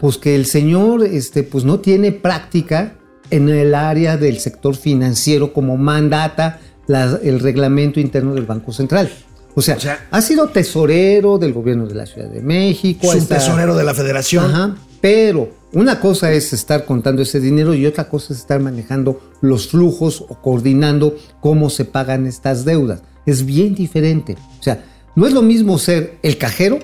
[0.00, 2.94] pues que el señor este, pues no tiene práctica
[3.30, 9.10] en el área del sector financiero como mandata la- el reglamento interno del Banco Central.
[9.54, 13.10] O sea, O sea, ha sido tesorero del gobierno de la Ciudad de México.
[13.10, 14.44] Su está- tesorero de la federación.
[14.44, 19.20] Ajá, pero una cosa es estar contando ese dinero y otra cosa es estar manejando
[19.42, 23.02] los flujos o coordinando cómo se pagan estas deudas.
[23.26, 24.36] Es bien diferente.
[24.60, 24.84] O sea,
[25.16, 26.78] no es lo mismo ser el cajero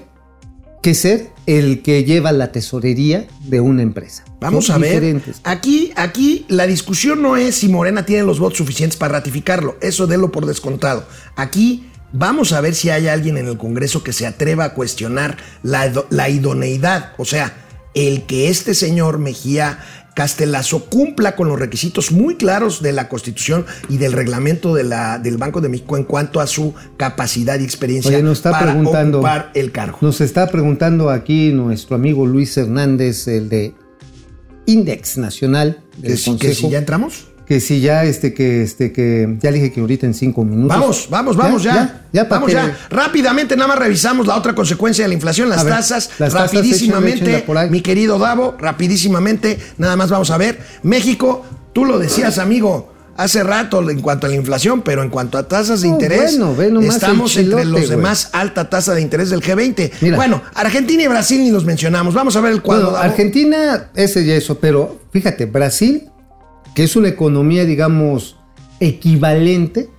[0.85, 4.23] que ser el que lleva la tesorería de una empresa.
[4.39, 4.91] Vamos Son a ver.
[4.91, 5.41] diferentes.
[5.43, 9.79] Aquí, aquí la discusión no es si Morena tiene los votos suficientes para ratificarlo.
[9.81, 11.07] Eso délo por descontado.
[11.37, 15.39] Aquí vamos a ver si hay alguien en el Congreso que se atreva a cuestionar
[15.63, 17.15] la, la idoneidad.
[17.17, 17.55] O sea,
[17.95, 19.79] el que este señor Mejía
[20.15, 25.19] Castelazo cumpla con los requisitos muy claros de la Constitución y del reglamento de la,
[25.19, 28.73] del Banco de México en cuanto a su capacidad y experiencia Oye, nos está para
[28.73, 29.99] preguntando- ocupar el cargo.
[30.01, 33.75] Nos está preguntando aquí nuestro amigo Luis Hernández, el de
[34.67, 36.67] Index Nacional del que, si- que Consejo.
[36.69, 37.27] si ya entramos.
[37.47, 40.79] Que si ya, este, que, este, que ya le dije que ahorita en cinco minutos.
[40.79, 41.75] Vamos, vamos, vamos ya.
[41.75, 42.79] Ya, ya, para vamos que- ya.
[42.89, 46.11] Rápidamente, nada más revisamos la otra consecuencia de la inflación, las ver, tasas.
[46.19, 47.69] las tasas, rapidísimamente, échenla, échenla por ahí.
[47.71, 50.59] mi querido Davo, rapidísimamente, nada más vamos a ver.
[50.83, 52.93] México, tú lo decías, amigo.
[53.17, 56.57] Hace rato en cuanto a la inflación, pero en cuanto a tasas de interés, bueno,
[56.57, 59.93] ve nomás estamos entre los de más alta tasa de interés del G20.
[60.01, 60.17] Mira.
[60.17, 62.13] Bueno, Argentina y Brasil ni los mencionamos.
[62.13, 62.91] Vamos a ver el cuadro.
[62.91, 63.05] Bueno.
[63.05, 66.09] Argentina, ese y eso, pero fíjate, Brasil,
[66.75, 68.37] que es una economía, digamos,
[68.81, 69.91] equivalente.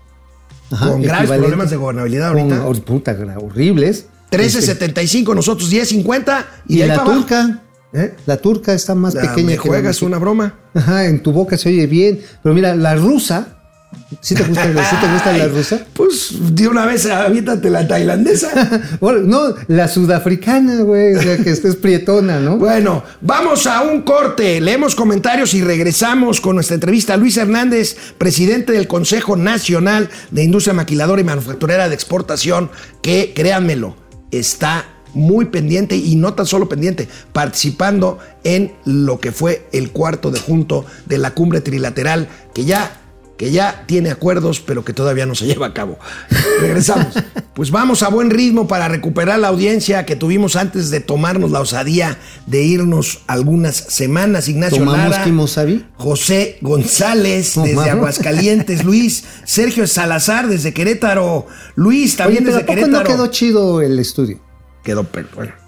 [0.72, 2.66] Ajá, Con graves equivalente, problemas de gobernabilidad ahorita.
[2.68, 4.08] hor- puta, horribles.
[4.32, 6.46] 13.75, nosotros 10.50.
[6.68, 7.20] Y, Y, ahí la para abajo.
[7.22, 7.62] turca,
[7.94, 8.16] ¿Eh?
[8.26, 10.56] la turca está más La- pequeña me que juegas una broma.
[10.74, 12.20] Ajá, en tu boca se oye bien.
[12.44, 13.55] Pero mira, la rusa,
[14.22, 15.86] ¿sí te gusta, ¿sí te gusta la rusa?
[15.94, 18.82] Pues de una vez aviéntate la tailandesa.
[19.26, 22.58] No, la sudafricana, güey, o sea, que esta es prietona, ¿no?
[22.58, 27.96] bueno, vamos a un corte, leemos comentarios y regresamos con nuestra entrevista a Luis Hernández,
[28.18, 32.70] presidente del Consejo Nacional de Industria Maquiladora y Manufacturera de Exportación,
[33.02, 33.96] que créanmelo,
[34.32, 40.30] está muy pendiente y no tan solo pendiente, participando en lo que fue el cuarto
[40.30, 43.02] de junto de la cumbre trilateral, que ya
[43.38, 45.98] que ya tiene acuerdos, pero que todavía no se lleva a cabo.
[46.62, 47.16] Regresamos.
[47.54, 51.62] Pues vamos a buen ritmo para recuperar la audiencia que tuvimos antes de tomarnos la
[51.62, 54.48] osadía de irnos algunas semanas.
[54.48, 55.86] Ignacio ¿Tomamos Lara, Kimosabi?
[55.96, 57.90] José González desde.
[57.90, 63.04] Aguascalientes, Luis, Sergio Salazar desde Querétaro, Luis Oye, también pero desde ¿a poco Querétaro.
[63.10, 64.40] no quedó chido el estudio?
[64.84, 65.65] Quedó, pero bueno.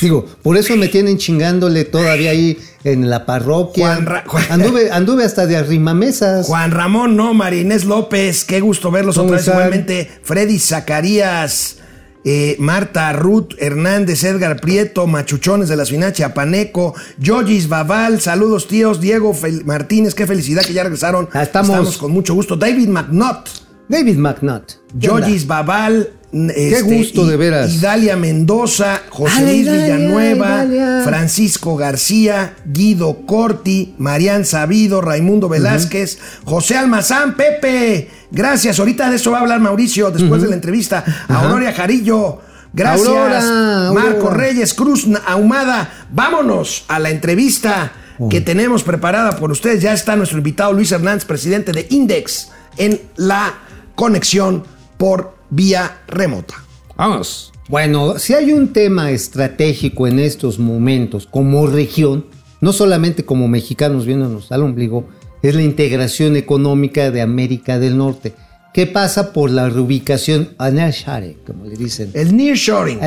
[0.00, 3.86] Digo, por eso me tienen chingándole todavía ahí en la parroquia.
[3.94, 6.46] Juan Ra- Juan- Anduve, anduve hasta de arrimamesas.
[6.46, 9.46] Juan Ramón, no, Marinés López, qué gusto verlos ¿Cómo otra vez.
[9.48, 11.78] Igualmente, Freddy Zacarías,
[12.24, 19.00] eh, Marta, Ruth Hernández, Edgar Prieto, Machuchones de la Ciudad Chiapaneco, Yogis Baval, saludos tíos,
[19.00, 21.28] Diego Fel- Martínez, qué felicidad que ya regresaron.
[21.32, 21.98] Ah, estamos.
[21.98, 22.56] con mucho gusto.
[22.56, 23.48] David McNutt,
[23.88, 24.72] David McNutt.
[24.94, 26.10] Yogis Babal.
[26.32, 27.74] Qué gusto, de veras.
[27.74, 31.02] Idalia Mendoza, José Luis Idalia, Villanueva, Idalia.
[31.04, 38.08] Francisco García, Guido Corti, Marian Sabido, Raimundo Velázquez, José Almazán, Pepe.
[38.30, 38.78] Gracias.
[38.78, 41.04] Ahorita de eso va a hablar Mauricio después de la entrevista.
[41.28, 42.40] Auroria Jarillo.
[42.72, 43.06] Gracias.
[43.06, 43.92] Aurora, Aurora.
[43.92, 46.06] Marco Reyes, Cruz Ahumada.
[46.10, 47.92] Vámonos a la entrevista
[48.30, 49.82] que tenemos preparada por ustedes.
[49.82, 53.52] Ya está nuestro invitado Luis Hernández, presidente de Index, en la
[53.94, 54.64] conexión
[54.96, 56.64] por vía remota.
[56.96, 57.52] Vamos.
[57.68, 62.26] Bueno, si hay un tema estratégico en estos momentos como región,
[62.60, 65.08] no solamente como mexicanos viéndonos al ombligo,
[65.42, 68.34] es la integración económica de América del Norte,
[68.72, 72.10] que pasa por la reubicación Anashare, como le dicen.
[72.14, 73.00] El nearshoring.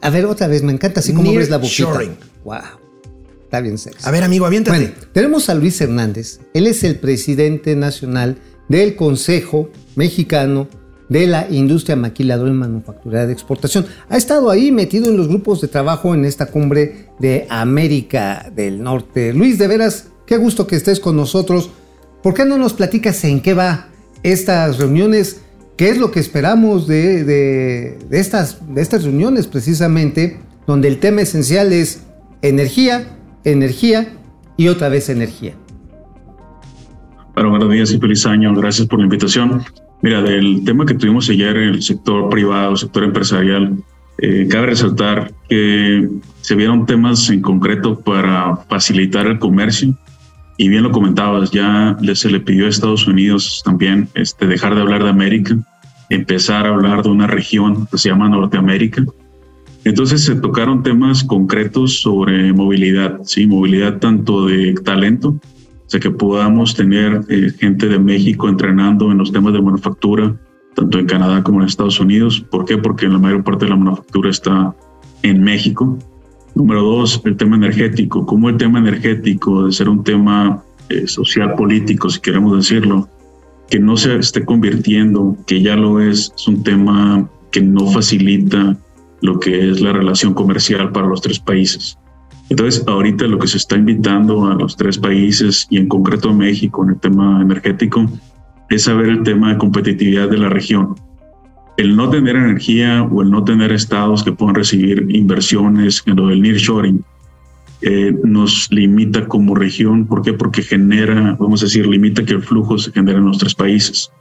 [0.00, 1.84] A ver, otra vez, me encanta así como ves la boquita.
[1.84, 2.16] Nearshoring.
[2.44, 2.58] Wow.
[3.44, 4.06] Está bien sexy.
[4.06, 4.78] A ver, amigo, aviéntate.
[4.78, 6.40] Bueno, tenemos a Luis Hernández.
[6.54, 10.68] Él es el presidente nacional del Consejo Mexicano
[11.12, 13.86] de la industria maquiladora y manufacturera de exportación.
[14.08, 18.82] Ha estado ahí metido en los grupos de trabajo en esta cumbre de América del
[18.82, 19.32] Norte.
[19.34, 21.70] Luis, de veras, qué gusto que estés con nosotros.
[22.22, 23.88] ¿Por qué no nos platicas en qué va
[24.22, 25.42] estas reuniones?
[25.76, 30.40] ¿Qué es lo que esperamos de, de, estas, de estas reuniones precisamente?
[30.66, 32.04] Donde el tema esencial es
[32.40, 34.16] energía, energía
[34.56, 35.54] y otra vez energía.
[37.34, 38.54] Bueno, buenos días y feliz año.
[38.54, 39.62] Gracias por la invitación.
[40.02, 43.76] Mira, del tema que tuvimos ayer en el sector privado, sector empresarial,
[44.18, 46.08] eh, cabe resaltar que
[46.40, 49.94] se vieron temas en concreto para facilitar el comercio.
[50.58, 54.82] Y bien lo comentabas, ya se le pidió a Estados Unidos también este, dejar de
[54.82, 55.56] hablar de América,
[56.10, 59.04] empezar a hablar de una región que se llama Norteamérica.
[59.84, 65.36] Entonces se tocaron temas concretos sobre movilidad, sí, movilidad tanto de talento
[65.92, 70.34] sea, que podamos tener eh, gente de México entrenando en los temas de manufactura,
[70.74, 72.40] tanto en Canadá como en Estados Unidos.
[72.50, 72.78] ¿Por qué?
[72.78, 74.74] Porque la mayor parte de la manufactura está
[75.22, 75.98] en México.
[76.54, 78.24] Número dos, el tema energético.
[78.24, 83.08] ¿Cómo el tema energético, de ser un tema eh, social político, si queremos decirlo,
[83.68, 88.76] que no se esté convirtiendo, que ya lo es, es un tema que no facilita
[89.20, 91.98] lo que es la relación comercial para los tres países.
[92.52, 96.34] Entonces, ahorita lo que se está invitando a los tres países y en concreto a
[96.34, 98.06] México en el tema energético
[98.68, 100.94] es saber el tema de competitividad de la región.
[101.78, 106.26] El no tener energía o el no tener estados que puedan recibir inversiones en lo
[106.26, 107.02] del nearshoring
[107.80, 110.04] eh, nos limita como región.
[110.04, 110.34] ¿Por qué?
[110.34, 114.12] Porque genera, vamos a decir, limita que el flujo se genere en los tres países.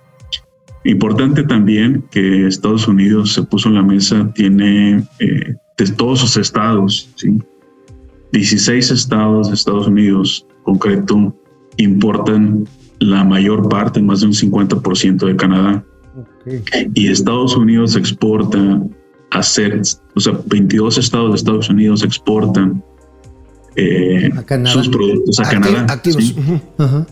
[0.86, 6.38] Importante también que Estados Unidos se puso en la mesa, tiene eh, de todos sus
[6.38, 7.38] estados, ¿sí?
[8.32, 11.36] 16 estados de Estados Unidos, concreto,
[11.78, 12.68] importan
[13.00, 15.84] la mayor parte, más de un 50% de Canadá.
[16.94, 18.82] Y Estados Unidos exporta
[19.32, 19.82] a ser,
[20.16, 22.84] o sea, 22 estados de Estados Unidos exportan
[23.76, 24.30] eh,
[24.66, 25.86] sus productos a Canadá.
[25.90, 26.36] Activos.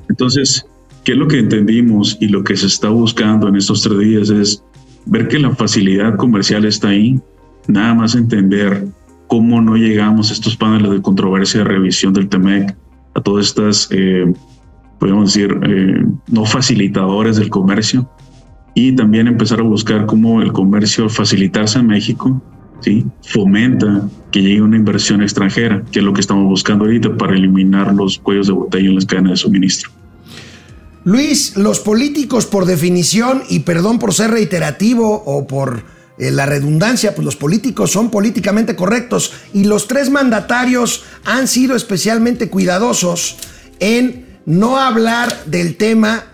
[0.09, 0.65] Entonces,
[1.03, 4.29] ¿qué es lo que entendimos y lo que se está buscando en estos tres días
[4.29, 4.63] es
[5.05, 7.19] ver que la facilidad comercial está ahí,
[7.67, 8.85] nada más entender
[9.29, 12.75] cómo no llegamos a estos paneles de controversia de revisión del TEMEC,
[13.13, 14.25] a todas estas, eh,
[14.99, 18.09] podemos decir, eh, no facilitadores del comercio,
[18.73, 22.41] y también empezar a buscar cómo el comercio facilitarse en México,
[22.81, 23.05] ¿sí?
[23.21, 27.93] fomenta que llegue una inversión extranjera, que es lo que estamos buscando ahorita para eliminar
[27.93, 29.91] los cuellos de botella en las cadenas de suministro.
[31.03, 35.83] Luis, los políticos por definición, y perdón por ser reiterativo o por
[36.19, 41.75] eh, la redundancia, pues los políticos son políticamente correctos y los tres mandatarios han sido
[41.75, 43.37] especialmente cuidadosos
[43.79, 46.25] en no hablar del tema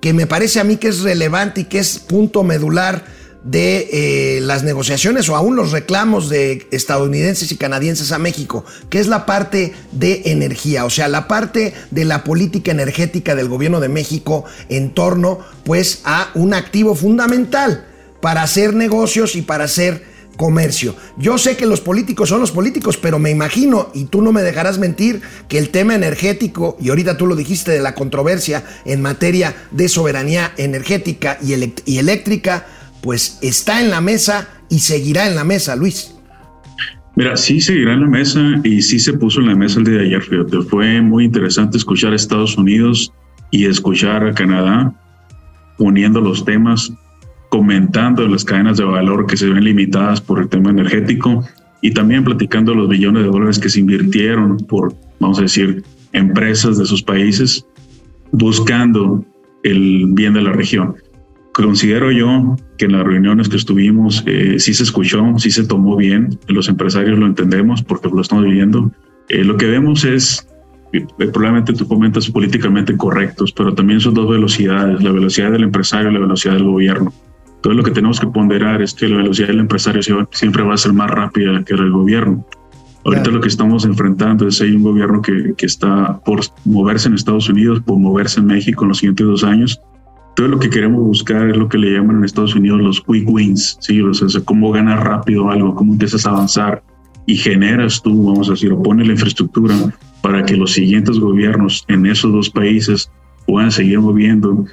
[0.00, 3.04] que me parece a mí que es relevante y que es punto medular
[3.44, 8.98] de eh, las negociaciones o aún los reclamos de estadounidenses y canadienses a México, que
[8.98, 13.80] es la parte de energía, o sea, la parte de la política energética del gobierno
[13.80, 17.84] de México en torno pues a un activo fundamental
[18.26, 20.02] para hacer negocios y para hacer
[20.36, 20.96] comercio.
[21.16, 24.42] Yo sé que los políticos son los políticos, pero me imagino, y tú no me
[24.42, 29.00] dejarás mentir, que el tema energético, y ahorita tú lo dijiste de la controversia en
[29.00, 31.52] materia de soberanía energética y,
[31.98, 32.66] eléctrica,
[33.00, 36.12] pues está en la mesa y seguirá en la mesa, Luis.
[37.14, 39.98] Mira, sí seguirá en la mesa y sí se puso en la mesa el día
[39.98, 40.62] de ayer, fíjate.
[40.62, 43.12] Fue muy interesante escuchar a Estados Unidos
[43.52, 44.92] y escuchar a Canadá
[45.78, 46.92] uniendo los temas
[47.56, 51.42] comentando las cadenas de valor que se ven limitadas por el tema energético
[51.80, 56.76] y también platicando los billones de dólares que se invirtieron por, vamos a decir, empresas
[56.76, 57.66] de sus países
[58.30, 59.24] buscando
[59.62, 60.96] el bien de la región.
[61.54, 65.96] Considero yo que en las reuniones que estuvimos eh, sí se escuchó, sí se tomó
[65.96, 68.92] bien, los empresarios lo entendemos porque lo estamos viviendo.
[69.30, 70.46] Eh, lo que vemos es,
[70.92, 76.10] eh, probablemente tú comentas políticamente correctos, pero también son dos velocidades, la velocidad del empresario
[76.10, 77.14] y la velocidad del gobierno.
[77.56, 80.78] Entonces lo que tenemos que ponderar es que la velocidad del empresario siempre va a
[80.78, 82.44] ser más rápida que el gobierno.
[83.04, 87.14] Ahorita lo que estamos enfrentando es hay un gobierno que, que, está por moverse en
[87.14, 89.80] Estados Unidos, por moverse en México en los siguientes dos años.
[90.34, 93.28] Todo lo que queremos buscar es lo que le llaman en Estados Unidos los quick
[93.28, 94.00] wins, ¿sí?
[94.02, 96.82] o sea, cómo ganar rápido algo, cómo empiezas a avanzar
[97.26, 99.74] y generas tú, vamos a decir, o pones la infraestructura
[100.20, 103.10] para que los siguientes gobiernos en esos dos países
[103.46, 104.64] puedan seguir moviendo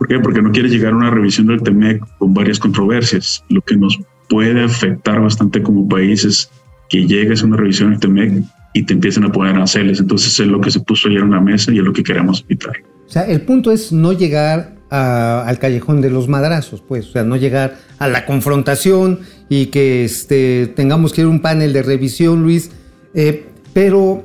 [0.00, 0.18] ¿Por qué?
[0.18, 3.44] Porque no quieres llegar a una revisión del TEMEC con varias controversias.
[3.50, 6.50] Lo que nos puede afectar bastante como país es
[6.88, 10.00] que llegues a una revisión del TEMEC y te empiecen a poner aranceles.
[10.00, 12.42] Entonces es lo que se puso ayer en la mesa y es lo que queremos
[12.48, 12.72] evitar.
[13.06, 17.12] O sea, el punto es no llegar a- al callejón de los madrazos, pues, o
[17.12, 21.74] sea, no llegar a la confrontación y que este, tengamos que ir a un panel
[21.74, 22.70] de revisión, Luis.
[23.12, 24.24] Eh, pero,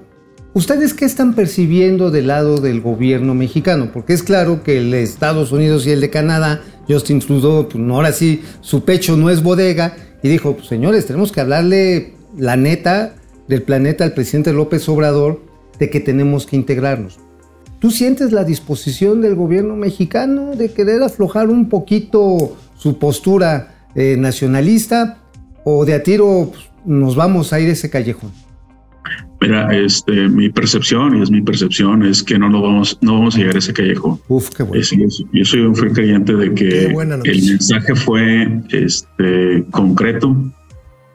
[0.56, 3.91] ¿ustedes qué están percibiendo del lado del gobierno mexicano?
[3.94, 7.84] Porque es claro que el de Estados Unidos y el de Canadá, Justin Trudeau, pues,
[7.89, 12.56] ahora sí, su pecho no es bodega, y dijo, pues, señores, tenemos que hablarle la
[12.56, 13.15] neta
[13.48, 15.44] del planeta al presidente López Obrador
[15.78, 17.20] de que tenemos que integrarnos.
[17.80, 24.15] ¿Tú sientes la disposición del gobierno mexicano de querer aflojar un poquito su postura eh,
[24.18, 25.20] nacionalista
[25.65, 28.44] o de a tiro pues, nos vamos a ir a ese callejón?
[29.47, 33.36] Mira, este, mi percepción, y es mi percepción, es que no, nos vamos, no vamos
[33.36, 34.19] a llegar a ese callejón.
[34.27, 34.81] Uf, qué bueno.
[34.81, 34.91] Es-
[35.31, 36.86] yo soy un fiel creyente de que
[37.23, 40.36] el mensaje fue este, concreto,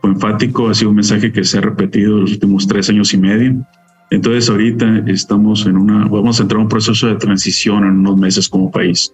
[0.01, 3.19] fue enfático, ha sido un mensaje que se ha repetido los últimos tres años y
[3.19, 3.67] medio.
[4.11, 8.17] Entonces ahorita estamos en una, vamos a entrar en un proceso de transición en unos
[8.17, 9.13] meses como país.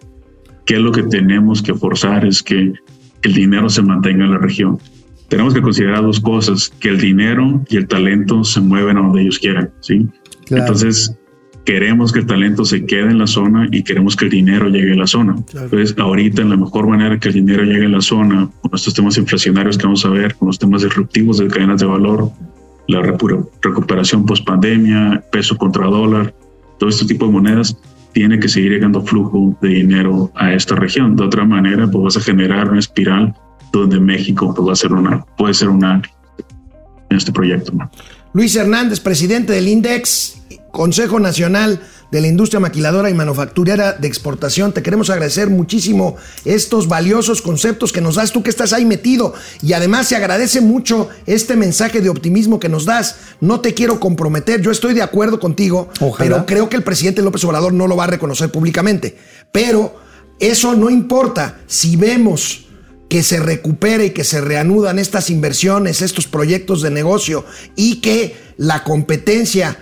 [0.65, 2.25] ¿Qué es lo que tenemos que forzar?
[2.27, 2.73] Es que
[3.23, 4.79] el dinero se mantenga en la región.
[5.29, 9.23] Tenemos que considerar dos cosas, que el dinero y el talento se mueven a donde
[9.23, 10.07] ellos quieran, ¿sí?
[10.47, 10.65] Claro.
[10.65, 11.17] Entonces,
[11.65, 14.93] queremos que el talento se quede en la zona y queremos que el dinero llegue
[14.93, 15.35] a la zona.
[15.51, 15.67] Claro.
[15.67, 19.19] Entonces, ahorita la mejor manera que el dinero llegue a la zona, con estos temas
[19.19, 22.31] inflacionarios que vamos a ver, con los temas disruptivos de cadenas de valor,
[22.87, 26.33] la recuperación post pandemia, peso contra dólar,
[26.79, 27.77] todo este tipo de monedas,
[28.13, 31.17] tiene que seguir llegando flujo de dinero a esta región.
[31.17, 33.35] De otra manera, pues vas a generar una espiral
[33.81, 36.03] donde México pues, va a ser una, puede ser una
[37.09, 37.73] en este proyecto.
[37.73, 37.91] ¿no?
[38.33, 44.73] Luis Hernández, presidente del INDEX, Consejo Nacional de la Industria Maquiladora y Manufacturera de Exportación.
[44.73, 49.35] Te queremos agradecer muchísimo estos valiosos conceptos que nos das tú que estás ahí metido.
[49.63, 53.17] Y además se agradece mucho este mensaje de optimismo que nos das.
[53.41, 56.19] No te quiero comprometer, yo estoy de acuerdo contigo, Ojalá.
[56.19, 59.17] pero creo que el presidente López Obrador no lo va a reconocer públicamente.
[59.51, 59.97] Pero
[60.39, 62.66] eso no importa si vemos
[63.17, 68.37] que se recupere y que se reanudan estas inversiones, estos proyectos de negocio y que
[68.59, 69.79] la competencia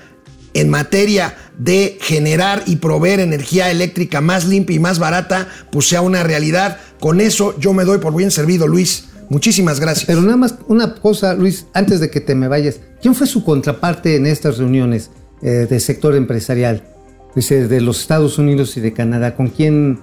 [0.53, 6.01] en materia de generar y proveer energía eléctrica más limpia y más barata, pues sea
[6.01, 6.79] una realidad.
[7.01, 9.07] Con eso yo me doy por bien servido, Luis.
[9.31, 10.05] Muchísimas gracias.
[10.05, 12.79] Pero nada más una cosa, Luis, antes de que te me vayas.
[13.03, 15.11] ¿Quién fue su contraparte en estas reuniones
[15.43, 16.85] eh, de sector empresarial?
[17.35, 19.35] Dice, de los Estados Unidos y de Canadá.
[19.35, 19.99] ¿Con quién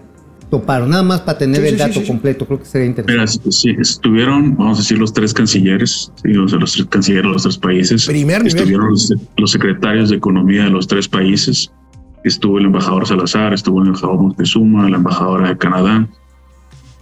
[0.52, 0.90] toparon?
[0.92, 2.08] Nada más para tener Sí, el sí, dato sí, sí.
[2.08, 2.46] completo.
[2.46, 3.40] Creo que sería interesante.
[3.44, 7.26] Mira, sí, estuvieron, vamos a decir, los tres cancilleres, sí, o sea, los tres cancilleres
[7.28, 8.06] de los tres países.
[8.06, 8.46] Primer.
[8.46, 11.72] Estuvieron los, los secretarios de economía de los tres países.
[12.24, 16.08] Estuvo el embajador Salazar, estuvo el embajador Montezuma, la embajadora de Canadá.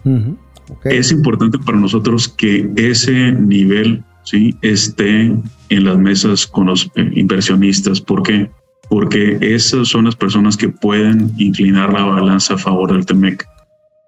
[0.06, 0.38] Ujú,
[0.70, 0.86] ok.
[0.86, 5.36] Es importante para nosotros que ese nivel sí esté
[5.70, 8.00] en las mesas con los eh, inversionistas.
[8.00, 8.50] ¿Por qué?
[8.90, 13.46] Porque esas son las personas que pueden inclinar la balanza a favor del TEMEC.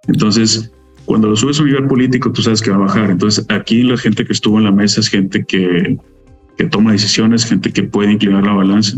[0.07, 0.71] Entonces,
[1.05, 3.11] cuando lo subes a un nivel político, tú sabes que va a bajar.
[3.11, 5.97] Entonces, aquí la gente que estuvo en la mesa es gente que,
[6.57, 8.97] que toma decisiones, gente que puede inclinar la balanza.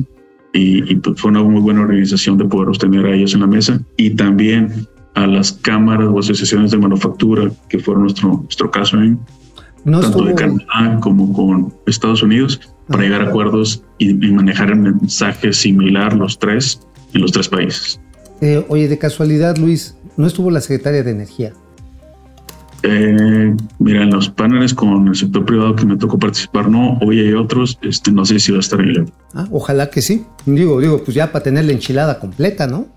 [0.54, 3.48] Y, y, pues, fue una muy buena organización de poder tener a ellos en la
[3.48, 3.82] mesa.
[3.98, 9.20] Y también a las cámaras o asociaciones de manufactura, que fueron nuestro, nuestro caso en
[9.86, 14.70] no tanto de Canadá como con Estados Unidos, para llegar a acuerdos y, y manejar
[14.70, 16.80] el mensaje similar los tres
[17.14, 18.00] en los tres países.
[18.42, 21.54] eh, oye, de casualidad, Luis, no estuvo la secretaria de Energía.
[22.86, 27.22] Eh, mira, en los paneles con el sector privado que me tocó participar, no, hoy
[27.22, 28.94] hay otros, este, no sé si va a estar ahí.
[29.34, 30.26] Ah, ojalá que sí.
[30.46, 32.88] Digo, digo, pues ya para tener la enchilada completa, ¿no?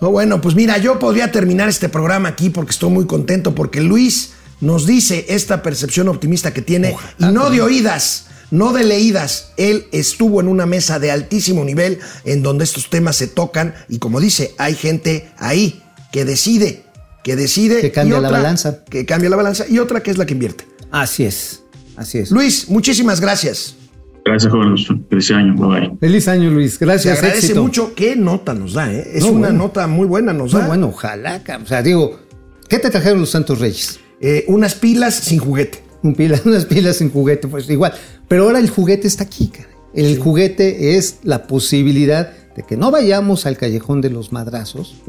[0.00, 3.82] No, bueno, pues mira, yo podría terminar este programa aquí porque estoy muy contento porque
[3.82, 9.52] Luis nos dice esta percepción optimista que tiene y no de oídas, no de leídas.
[9.56, 13.98] Él estuvo en una mesa de altísimo nivel en donde estos temas se tocan y
[13.98, 15.82] como dice, hay gente ahí
[16.12, 16.82] que decide,
[17.24, 17.80] que decide.
[17.80, 18.84] Que cambia y la otra balanza.
[18.84, 20.64] Que cambia la balanza y otra que es la que invierte.
[20.90, 21.62] Así es,
[21.96, 22.30] así es.
[22.30, 23.76] Luis, muchísimas gracias.
[24.24, 24.86] Gracias, jóvenes.
[25.08, 25.54] Feliz año.
[25.54, 25.96] Bye bye.
[25.98, 26.74] Feliz año, Luis.
[26.74, 27.62] Se Gracias, agradece éxito.
[27.62, 27.94] mucho.
[27.94, 28.92] ¿Qué nota nos da?
[28.92, 29.12] eh?
[29.14, 29.58] Es No, una bueno.
[29.64, 30.66] nota muy buena, nos No, da.
[30.66, 31.40] bueno, ojalá.
[31.62, 32.20] O sea, digo,
[32.68, 33.98] ¿qué te trajeron los Santos Reyes?
[34.20, 35.82] Eh, unas pilas sin juguete.
[36.02, 37.94] Un pila, unas pilas sin juguete, pues igual.
[38.30, 39.68] Pero ahora el juguete está aquí, cara.
[39.92, 45.02] El juguete es la posibilidad de que no vayamos al callejón de los madrazos,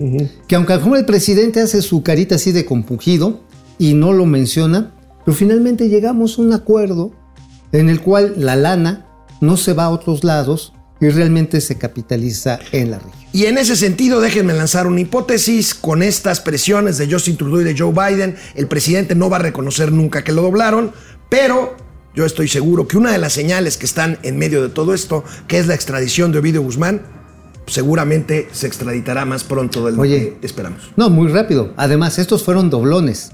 [0.48, 3.42] que aunque a lo mejor el presidente hace su carita así de compungido
[3.78, 7.12] y no lo menciona, pero finalmente llegamos a un acuerdo
[7.72, 9.06] en el cual la lana
[9.40, 13.22] no se va a otros lados y realmente se capitaliza en la región.
[13.34, 15.76] Y en ese sentido, déjenme lanzar una hipótesis.
[15.76, 19.42] Con estas presiones de Justin Trudeau y de Joe Biden, el presidente no va a
[19.42, 20.92] reconocer nunca que lo doblaron,
[21.30, 24.94] pero yo estoy seguro que una de las señales que están en medio de todo
[24.94, 27.02] esto, que es la extradición de Ovidio Guzmán,
[27.68, 30.38] seguramente se extraditará más pronto del Oye.
[30.40, 30.92] que esperamos.
[30.96, 31.74] No, muy rápido.
[31.78, 33.32] Además, estos fueron doblones.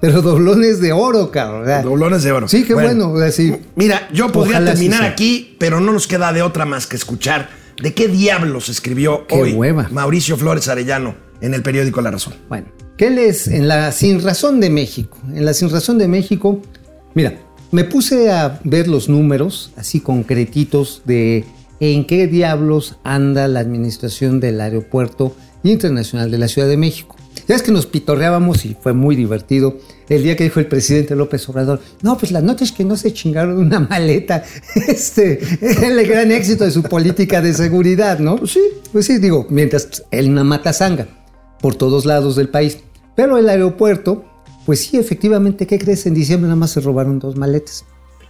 [0.00, 1.82] Pero doblones de oro, cabrón.
[1.82, 2.48] Doblones de oro.
[2.48, 3.14] Sí, qué bueno.
[3.30, 3.56] sí.
[3.76, 7.48] Mira, yo podría Ojalá terminar aquí, pero no nos queda de otra más que escuchar
[7.82, 9.88] de qué diablos escribió Qué hoy hueva.
[9.90, 12.34] Mauricio Flores Arellano en el periódico La Razón.
[12.48, 15.18] Bueno, ¿qué lees en la Sin Razón de México?
[15.34, 16.60] En la Sin Razón de México,
[17.14, 17.38] mira,
[17.70, 21.44] me puse a ver los números, así concretitos, de
[21.80, 27.16] en qué diablos anda la administración del Aeropuerto Internacional de la Ciudad de México.
[27.48, 31.16] Ya es que nos pitorreábamos y fue muy divertido el día que dijo el presidente
[31.16, 34.44] López Obrador, no, pues la nota es que no se chingaron una maleta.
[34.88, 38.36] Este, el gran éxito de su política de seguridad, ¿no?
[38.36, 38.60] Pues sí,
[38.92, 41.08] pues sí, digo, mientras él una matazanga
[41.60, 42.78] por todos lados del país.
[43.16, 44.24] Pero el aeropuerto,
[44.66, 46.04] pues sí, efectivamente, ¿qué crees?
[46.06, 47.84] En diciembre nada más se robaron dos maletas.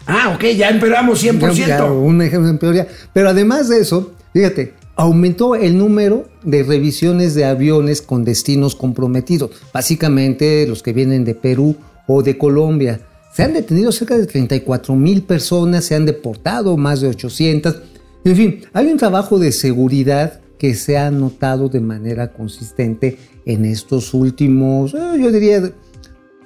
[0.06, 1.54] Ah, ok, ya empeoramos 100%.
[1.54, 2.86] Ya, ya, un ejemplo en teoría.
[3.12, 9.50] Pero además de eso, fíjate, aumentó el número de revisiones de aviones con destinos comprometidos.
[9.72, 11.74] Básicamente los que vienen de Perú
[12.06, 13.00] o de Colombia.
[13.32, 17.76] Se han detenido cerca de 34 mil personas, se han deportado más de 800.
[18.24, 23.64] En fin, hay un trabajo de seguridad que se ha notado de manera consistente en
[23.64, 25.70] estos últimos, eh, yo diría,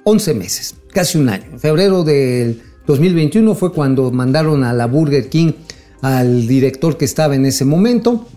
[0.03, 1.45] 11 meses, casi un año.
[1.51, 5.53] En febrero del 2021 fue cuando mandaron a la Burger King
[6.01, 8.27] al director que estaba en ese momento.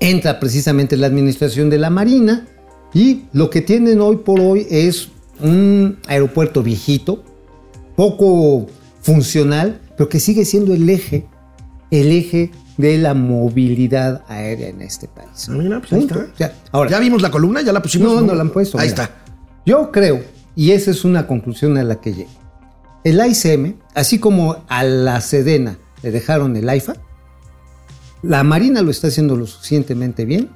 [0.00, 2.46] Entra precisamente la administración de la Marina
[2.94, 5.08] y lo que tienen hoy por hoy es
[5.40, 7.22] un aeropuerto viejito,
[7.96, 8.66] poco
[9.02, 11.26] funcional, pero que sigue siendo el eje,
[11.90, 15.48] el eje de la movilidad aérea en este país.
[15.48, 16.26] Ah, mira, pues ahí está.
[16.36, 17.60] Sea, ahora, ¿Ya vimos la columna?
[17.62, 18.12] ¿Ya la pusimos?
[18.14, 18.78] no, no la han puesto.
[18.78, 19.04] Ahí mira.
[19.04, 19.16] está.
[19.66, 20.20] Yo creo,
[20.58, 22.30] y esa es una conclusión a la que llego,
[23.04, 26.94] el AICM, así como a la Sedena le dejaron el AIFA,
[28.24, 30.50] la Marina lo está haciendo lo suficientemente bien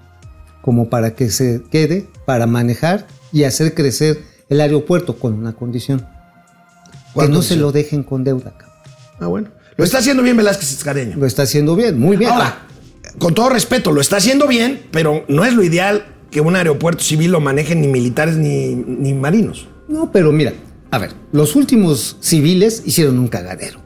[0.60, 6.00] como para que se quede, para manejar y hacer crecer el aeropuerto con una condición.
[6.00, 6.06] Que
[7.14, 8.58] ¿Cuál no se lo dejen con deuda.
[8.58, 8.78] cabrón.
[9.20, 9.50] Ah, bueno.
[9.76, 11.16] Lo está haciendo bien Velázquez Escareño.
[11.16, 12.32] Lo está haciendo bien, muy bien.
[12.32, 12.66] Ahora,
[13.20, 17.04] con todo respeto, lo está haciendo bien, pero no es lo ideal que un aeropuerto
[17.04, 19.68] civil lo manejen ni militares ni, ni marinos.
[19.92, 20.52] No, pero mira,
[20.90, 23.80] a ver, los últimos civiles hicieron un cagadero.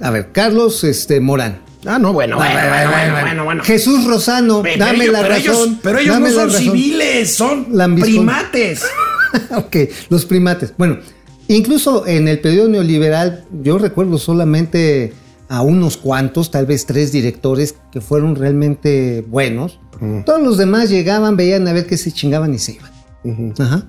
[0.00, 3.62] A ver, Carlos este, Morán, Ah, no, bueno, bueno, bueno, bueno, bueno, bueno.
[3.64, 5.54] Jesús Rosano, Pero dame ellos- la pero razón.
[5.54, 8.12] Ellos, pero ellos no son civiles, son Lambiscón.
[8.12, 8.82] primates.
[9.56, 9.76] ok,
[10.08, 10.72] los primates.
[10.76, 10.98] Bueno,
[11.46, 15.12] incluso en el periodo neoliberal, yo recuerdo solamente
[15.48, 19.78] a unos cuantos, tal vez tres directores que fueron realmente buenos.
[20.24, 23.52] Todos los demás llegaban, veían a ver qué se chingaban y se iban.
[23.60, 23.86] Ajá.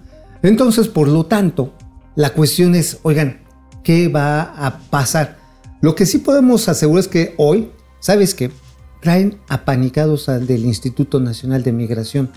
[0.47, 1.73] Entonces, por lo tanto,
[2.15, 3.41] la cuestión es, oigan,
[3.83, 5.37] ¿qué va a pasar?
[5.81, 7.69] Lo que sí podemos asegurar es que hoy,
[7.99, 8.51] ¿sabes qué?
[9.01, 12.29] Traen apanicados al del Instituto Nacional de Migración.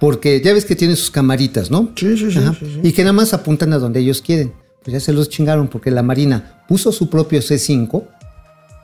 [0.00, 1.90] Porque ya ves que tiene sus camaritas, ¿no?
[1.96, 2.80] Sí, sí, sí, sí.
[2.84, 4.52] Y que nada más apuntan a donde ellos quieren.
[4.84, 8.04] Pues ya se los chingaron porque la Marina puso su propio C5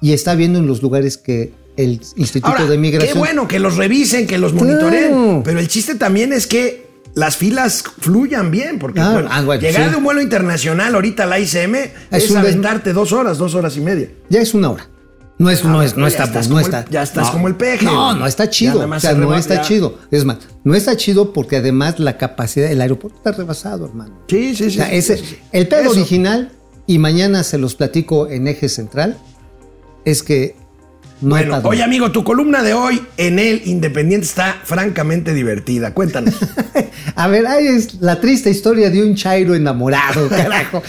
[0.03, 3.13] y está viendo en los lugares que el Instituto Ahora, de Migración.
[3.13, 4.67] qué bueno que los revisen, que los Claro.
[4.67, 5.43] monitoreen.
[5.45, 6.84] Pero el chiste también es que
[7.15, 9.91] las filas fluyan bien, porque Ah, bueno, ah, bueno, llegar sí.
[9.91, 13.77] de un vuelo internacional ahorita a la ICM es, Es des- dos horas, dos horas
[13.77, 14.11] y media.
[14.29, 14.89] Ya es una hora.
[15.37, 16.81] No es, Ah, no es, no está, estás no está.
[16.83, 17.33] el- ya estás no.
[17.33, 17.85] como el peje.
[17.85, 18.75] No, no está chido.
[18.75, 19.63] nada más O sea, se no reba- está ya.
[19.63, 19.99] chido.
[20.13, 24.21] Es más, no está chido porque además la capacidad, el aeropuerto está rebasado, hermano.
[24.29, 24.77] Sí, sí, O sí.
[24.77, 25.39] sea, sí, ese- sí, sí.
[25.53, 25.91] el pedo Eso.
[25.93, 26.53] original,
[26.87, 29.17] y mañana se los platico en eje central,
[30.05, 30.55] es que
[31.21, 35.95] no Bueno, oye amigo, tu columna de hoy en el Independiente está francamente divertida.
[35.95, 36.35] Cuéntanos.
[37.17, 40.83] A ver, ahí es la triste historia de un chairo enamorado, carajo.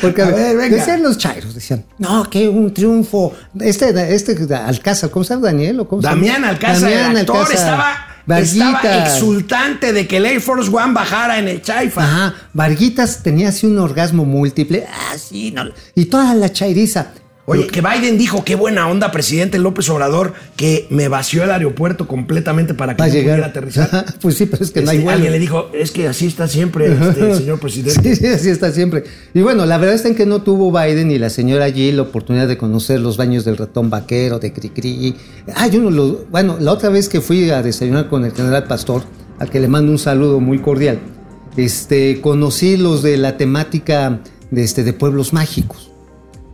[0.00, 0.76] Porque a A ver, ver, venga.
[0.76, 3.32] decían los chairos, decían, no, que un triunfo.
[3.60, 5.80] Este, este Alcázar, ¿cómo se llama Daniel?
[5.80, 6.02] ¿O cómo?
[6.02, 8.76] Damián Alcázar, el actor, Alcázar, estaba, Varguita.
[8.76, 12.02] estaba exultante de que el Air Force One bajara en el Chaifa.
[12.02, 14.86] Ajá, Varguitas tenía así un orgasmo múltiple.
[14.90, 15.64] Ah, sí, no.
[15.94, 17.12] Y toda la chairiza.
[17.50, 22.06] Oye, que Biden dijo, qué buena onda, presidente López Obrador, que me vació el aeropuerto
[22.06, 24.04] completamente para que pudiera aterrizar.
[24.20, 25.16] Pues sí, pero es que no hay Este, vuelo.
[25.16, 28.14] Alguien le dijo, es que así está siempre, este, señor presidente.
[28.14, 29.04] Sí, sí, así está siempre.
[29.32, 32.48] Y bueno, la verdad es que no tuvo Biden y la señora allí la oportunidad
[32.48, 35.16] de conocer los baños del ratón vaquero, de Cricri.
[35.54, 36.26] Ah, yo no lo.
[36.30, 39.04] Bueno, la otra vez que fui a desayunar con el general Pastor,
[39.38, 40.98] al que le mando un saludo muy cordial,
[41.56, 44.20] este, conocí los de la temática
[44.50, 45.90] de, este, de pueblos mágicos.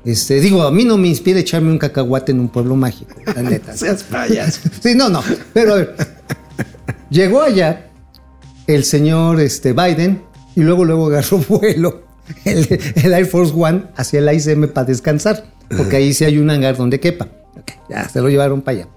[0.05, 3.43] Este, digo, a mí no me inspira echarme un cacahuate en un pueblo mágico, la
[3.51, 3.77] neta.
[3.77, 4.61] Seas payaso.
[4.83, 5.23] Sí, no, no.
[5.53, 5.97] Pero a ver,
[7.11, 7.91] llegó allá
[8.67, 10.23] el señor este, Biden
[10.57, 12.03] y luego, luego agarró vuelo
[12.45, 15.45] el, el Air Force One hacia el ICM para descansar,
[15.77, 17.29] porque ahí sí hay un hangar donde quepa.
[17.89, 18.89] Ya se lo llevaron para allá.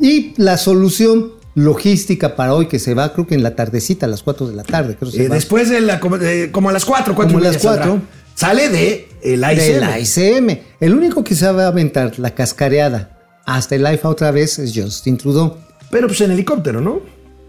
[0.00, 4.08] Y la solución logística para hoy que se va, creo que en la tardecita, a
[4.08, 4.96] las 4 de la tarde.
[4.96, 5.34] Creo se Eh, va.
[5.36, 8.00] después de la, como, a las 4, Como a las cuatro.
[8.34, 10.58] Sale de el ICM.
[10.80, 14.72] El único que se va a aventar la cascareada hasta el IFA otra vez es
[14.74, 15.56] Justin Trudeau.
[15.90, 17.00] Pero pues en helicóptero, ¿no?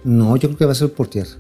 [0.04, 1.32] No, yo creo que va a ser por tierra.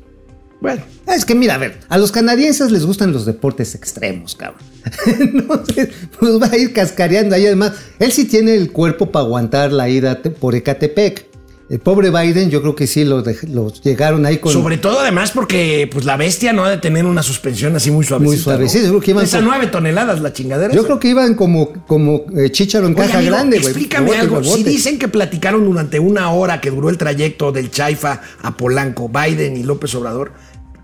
[0.61, 0.81] Bueno.
[1.07, 4.61] Es que mira, a ver, a los canadienses les gustan los deportes extremos, cabrón.
[5.05, 7.45] Entonces, pues va a ir cascareando ahí.
[7.45, 11.34] Además, él sí tiene el cuerpo para aguantar la ida por Ecatepec.
[11.67, 14.53] El pobre Biden, yo creo que sí lo, dej- lo llegaron ahí con.
[14.53, 18.05] Sobre todo además porque pues la bestia no ha de tener una suspensión así muy
[18.05, 18.35] suavecita.
[18.35, 18.85] Muy suavecita, ¿no?
[18.85, 20.71] yo creo que iban Pesa por- 9 toneladas la chingadera.
[20.73, 20.87] yo esa.
[20.87, 23.69] creo que iban como, como eh, chícharo en Oye, caja amigo, grande, güey.
[23.71, 24.43] Explícame algo.
[24.43, 29.09] Si dicen que platicaron durante una hora que duró el trayecto del Chaifa a Polanco,
[29.09, 30.33] Biden y López Obrador,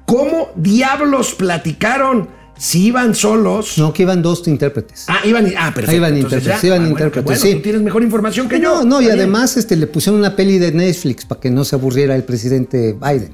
[0.08, 2.28] ¿cómo diablos platicaron
[2.62, 3.78] si iban solos?
[3.80, 5.06] No, que iban dos intérpretes.
[5.08, 5.92] Ah, iban, ah, perfecto.
[5.92, 6.68] Ahí iban Entonces intérpretes, ya.
[6.68, 7.56] iban Ah, bueno, intérpretes, bueno, sí.
[7.56, 8.86] Tú tienes mejor información que no, yo.
[8.86, 9.20] no, y Está bien.
[9.30, 12.94] además este, le pusieron una peli de Netflix para que no se aburriera el presidente
[12.94, 13.34] Biden.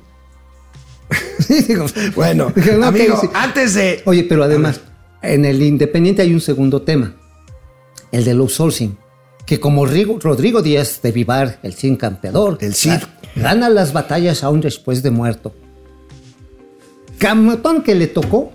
[2.15, 3.27] Bueno, ok, amigo, sí.
[3.33, 4.01] antes de.
[4.05, 4.81] Oye, pero además,
[5.21, 7.15] en el Independiente hay un segundo tema,
[8.11, 8.97] el del outsourcing,
[9.45, 12.91] que como Rigo- Rodrigo Díaz de Vivar, el Cid campeador, El Cid.
[13.35, 15.53] gana las batallas aún después de muerto.
[17.19, 18.51] Camatón que le tocó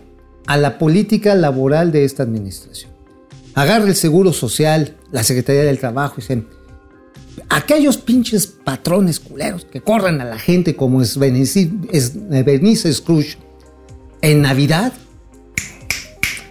[0.47, 2.91] a la política laboral de esta administración.
[3.55, 6.47] Agarra el seguro social, la Secretaría del Trabajo, y dicen,
[7.49, 11.71] aquellos pinches patrones culeros que corran a la gente como es Bernice,
[12.45, 13.37] Bernice Scrooge
[14.23, 14.93] en Navidad,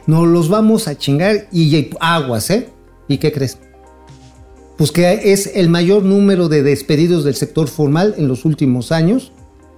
[0.07, 2.69] nos los vamos a chingar y aguas, ¿eh?
[3.07, 3.57] ¿Y qué crees?
[4.77, 9.31] Pues que es el mayor número de despedidos del sector formal en los últimos años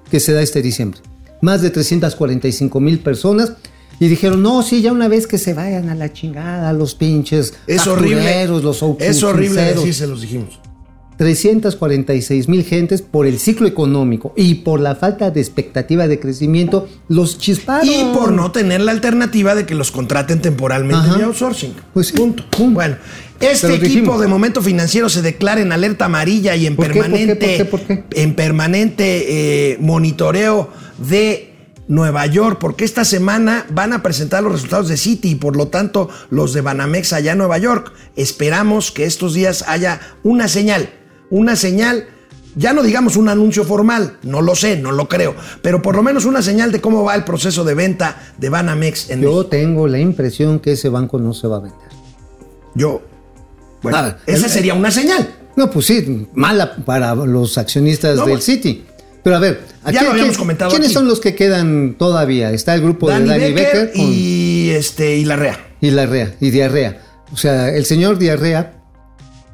[0.10, 1.02] que se da este diciembre.
[1.42, 3.54] Más de 345 mil personas.
[4.00, 7.54] Y dijeron, no, sí, ya una vez que se vayan a la chingada los pinches
[7.68, 8.48] Es horrible.
[8.48, 9.76] los Es horrible outsourceros".
[9.76, 10.60] decir, se los dijimos.
[11.18, 16.88] 346 mil gentes por el ciclo económico y por la falta de expectativa de crecimiento,
[17.08, 17.88] los chisparon.
[17.88, 21.16] Y por no tener la alternativa de que los contraten temporalmente Ajá.
[21.18, 21.74] vía outsourcing.
[21.94, 22.18] Pues sí.
[22.18, 22.44] Punto.
[22.58, 22.98] Bueno,
[23.40, 24.22] este equipo dijimos.
[24.22, 27.66] de momento financiero se declara en alerta amarilla y en permanente, ¿Por qué?
[27.66, 28.22] ¿Por qué?
[28.22, 31.53] en permanente eh, monitoreo de
[31.88, 35.68] Nueva York, porque esta semana van a presentar los resultados de Citi y por lo
[35.68, 37.92] tanto los de Banamex allá en Nueva York.
[38.16, 40.90] Esperamos que estos días haya una señal,
[41.30, 42.08] una señal.
[42.56, 46.04] Ya no digamos un anuncio formal, no lo sé, no lo creo, pero por lo
[46.04, 49.46] menos una señal de cómo va el proceso de venta de Banamex en Yo México.
[49.48, 51.90] tengo la impresión que ese banco no se va a vender.
[52.76, 53.02] Yo.
[53.82, 55.34] Bueno, A ver, esa el- sería una señal.
[55.56, 58.42] No, pues sí, mala para los accionistas No, del bueno.
[58.42, 58.86] City.
[59.24, 60.94] Pero a ver, ¿a Ya lo habíamos comentado ¿quiénes aquí.
[60.94, 62.52] son los que quedan todavía?
[62.52, 65.58] Está el grupo Danny, de Danny Becker, Becker, con- y este y la REA.
[65.82, 67.02] y la REA, y Diarrea.
[67.32, 68.82] O sea, el señor Diarrea,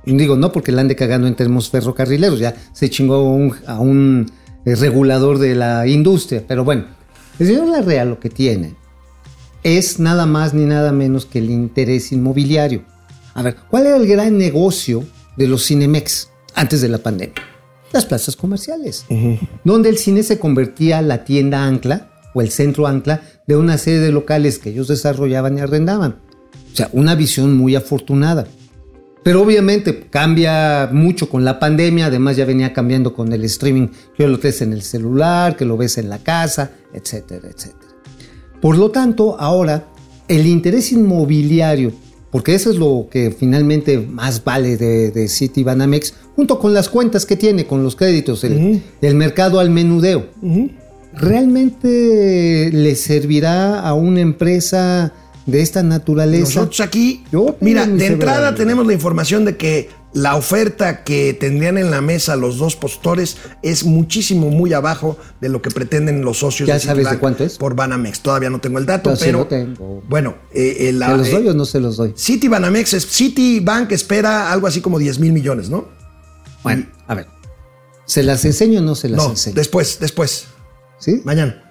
[0.06, 3.80] digo, no porque la ande cagando en términos ferrocarrileros, ya se chingó a un, a
[3.80, 4.32] un,
[4.66, 6.44] eh, regulador de la industria.
[6.48, 6.86] Pero bueno,
[7.38, 8.76] el señor Larrea lo que tiene
[9.64, 12.84] es nada más ni nada menos que el interés inmobiliario.
[13.36, 15.06] A ver, ¿cuál era el gran negocio
[15.38, 17.36] de los Cinemex antes de la pandemia?
[17.92, 19.06] Las plazas comerciales,
[19.64, 24.00] donde el cine se convertía la tienda ancla o el centro ancla de una serie
[24.00, 26.18] de locales que ellos desarrollaban y arrendaban.
[26.72, 28.48] O sea, una visión muy afortunada.
[29.24, 34.28] Pero obviamente cambia mucho con la pandemia, además ya venía cambiando con el streaming, que
[34.28, 37.94] lo ves en el celular, que lo ves en la casa, etcétera, etcétera.
[38.62, 39.88] Por lo tanto, ahora
[40.28, 41.92] el interés inmobiliario,
[42.32, 46.88] porque eso es lo que finalmente más vale de, de City Banamex, junto con las
[46.88, 50.28] cuentas que tiene, con los créditos, el, el mercado al menudeo,
[51.14, 55.12] ¿realmente le servirá a una empresa
[55.46, 56.62] de esta naturaleza?
[56.62, 57.26] Nosotros aquí,
[57.60, 62.00] mira, mi de entrada tenemos la información de que la oferta que tendrían en la
[62.00, 66.76] mesa los dos postores es muchísimo muy abajo de lo que pretenden los socios ¿Ya
[66.76, 67.58] de sabes de cuánto es?
[67.58, 68.22] por Banamex.
[68.22, 70.02] Todavía no tengo el dato, Yo pero tengo.
[70.08, 72.14] bueno, eh, eh, la- ¿Se los doy eh, o no se los doy?
[72.16, 76.00] City Banamex, Citibank espera algo así como 10 mil millones, ¿no?
[76.64, 77.28] Bueno, a ver.
[78.06, 79.56] ¿Se las enseño o no se las No, enseño?
[79.56, 80.46] después, después,
[81.00, 81.22] ¿Sí?
[81.24, 81.64] mañana.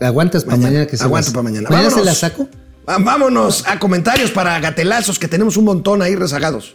[0.00, 0.70] ¿Aguantas para Mañana.
[0.70, 1.68] mañana que se Aguanto las- para mañana.
[1.68, 2.48] ¿Mañana se las saco?
[2.86, 6.74] Vámonos a comentarios para gatelazos, que tenemos un montón ahí rezagados.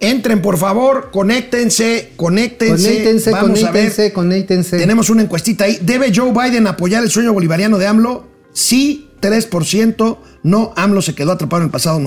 [0.00, 2.84] Entren, por favor, conéctense, conéctense.
[2.88, 3.72] Conéctense, Vamos a ver.
[3.72, 4.78] conéctense, conéctense.
[4.78, 5.78] Tenemos una encuestita ahí.
[5.80, 8.26] ¿Debe Joe Biden apoyar el sueño bolivariano de AMLO?
[8.52, 10.18] Sí, 3%.
[10.42, 11.98] No, AMLO se quedó atrapado en el pasado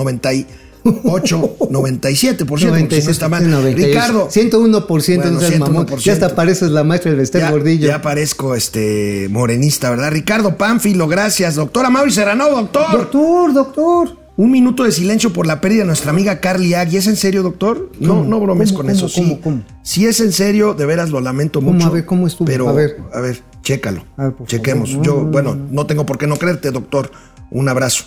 [0.84, 2.46] 98, 97%.
[2.46, 3.50] porque si no 97, está mal.
[3.50, 3.86] 98.
[3.86, 4.28] Ricardo.
[4.30, 5.86] 101%, Bueno, no seas mamón.
[5.86, 5.98] 101%.
[6.04, 7.88] Ya hasta pareces la maestra del Bester Ya, Gordillo.
[7.88, 10.10] ya parezco este morenista, ¿verdad?
[10.12, 11.54] Ricardo Pánfilo, gracias.
[11.56, 12.90] Doctora Mauri Serrano, doctor.
[12.92, 14.16] Doctor, doctor.
[14.36, 16.96] Un minuto de silencio por la pérdida de nuestra amiga Carly Agui.
[16.96, 17.90] ¿Es en serio, doctor?
[17.98, 18.24] No, ¿Cómo?
[18.24, 19.08] no bromes ¿Cómo, con cómo, eso.
[19.08, 19.20] sí.
[19.22, 19.62] cómo, cómo?
[19.82, 21.72] Si es en serio, de veras lo lamento ¿Cómo?
[21.72, 21.88] mucho.
[21.88, 22.46] A ver, ¿cómo estuvo?
[22.46, 22.98] Pero, A ver.
[23.12, 24.04] a ver, chécalo.
[24.16, 24.90] A ver, por Chequemos.
[24.90, 25.04] favor.
[25.06, 27.10] Yo, No, no, bueno, no tengo por qué no creerte, doctor.
[27.50, 28.04] Un abrazo.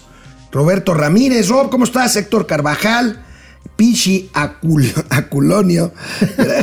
[0.51, 2.15] Roberto Ramírez, Rob, ¿cómo estás?
[2.15, 3.23] Héctor Carvajal,
[3.75, 5.91] Pichi Acul- Aculonio,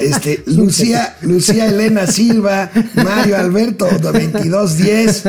[0.02, 5.22] este, Lucía, Lucía Elena Silva, Mario Alberto 2210,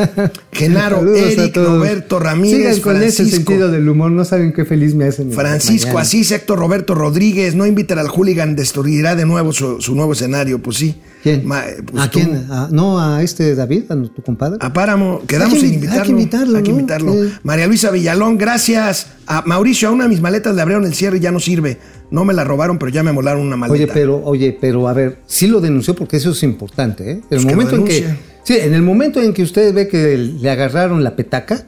[0.51, 1.55] Genaro Saludos Eric.
[1.57, 3.36] Roberto Ramírez, Sigan con ese Francisco.
[3.51, 5.32] sentido del humor, no saben qué feliz me hacen.
[5.32, 5.97] Francisco.
[5.97, 10.60] Asís, Héctor Roberto Rodríguez, no invitar al hooligan, destruirá de nuevo su, su nuevo escenario.
[10.62, 10.95] Pues sí.
[11.22, 11.46] ¿Quién?
[11.46, 12.20] Ma- pues ¿A tú.
[12.20, 12.46] quién?
[12.50, 14.58] ¿A- no, a este David, a tu compadre.
[14.62, 16.00] A Páramo, quedamos Hay que sin invi- invitarlo.
[16.00, 17.16] hay que invitarlo, Hay que invitarlo.
[17.44, 19.08] María Luisa Villalón, gracias.
[19.28, 21.78] A Mauricio, a una de mis maletas le abrieron el cierre y ya no sirve.
[22.12, 23.74] No me la robaron, pero ya me molaron una maleta.
[23.84, 27.22] Oye, pero, oye, pero a ver, sí lo denunció porque eso es importante, ¿eh?
[27.28, 28.16] Pues el que lo momento en que.
[28.44, 31.68] Sí, en el momento en que usted ve que le agarraron la petaca,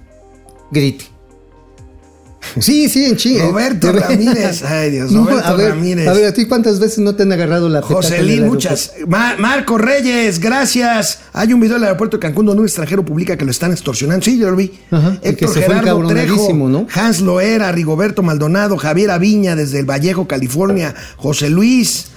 [0.71, 1.05] grite.
[2.59, 3.45] Sí, sí, en chinga.
[3.45, 3.91] Roberto.
[3.91, 4.63] Ramírez.
[4.63, 6.07] Ay, Dios, No, Roberto a ver, Ramírez.
[6.07, 8.93] A ver, ¿a ti cuántas veces no te han agarrado la Joselín, muchas.
[9.07, 11.19] Ma- Marco Reyes, gracias.
[11.33, 14.23] Hay un video del aeropuerto de Cancún donde un extranjero publica que lo están extorsionando.
[14.25, 14.73] Sí, yo lo vi.
[14.91, 16.87] Ajá, y que Héctor se fue Gerardo Trejo, ¿no?
[16.93, 22.07] Hans Loera, Rigoberto Maldonado, Javier Aviña desde el Vallejo, California, José Luis,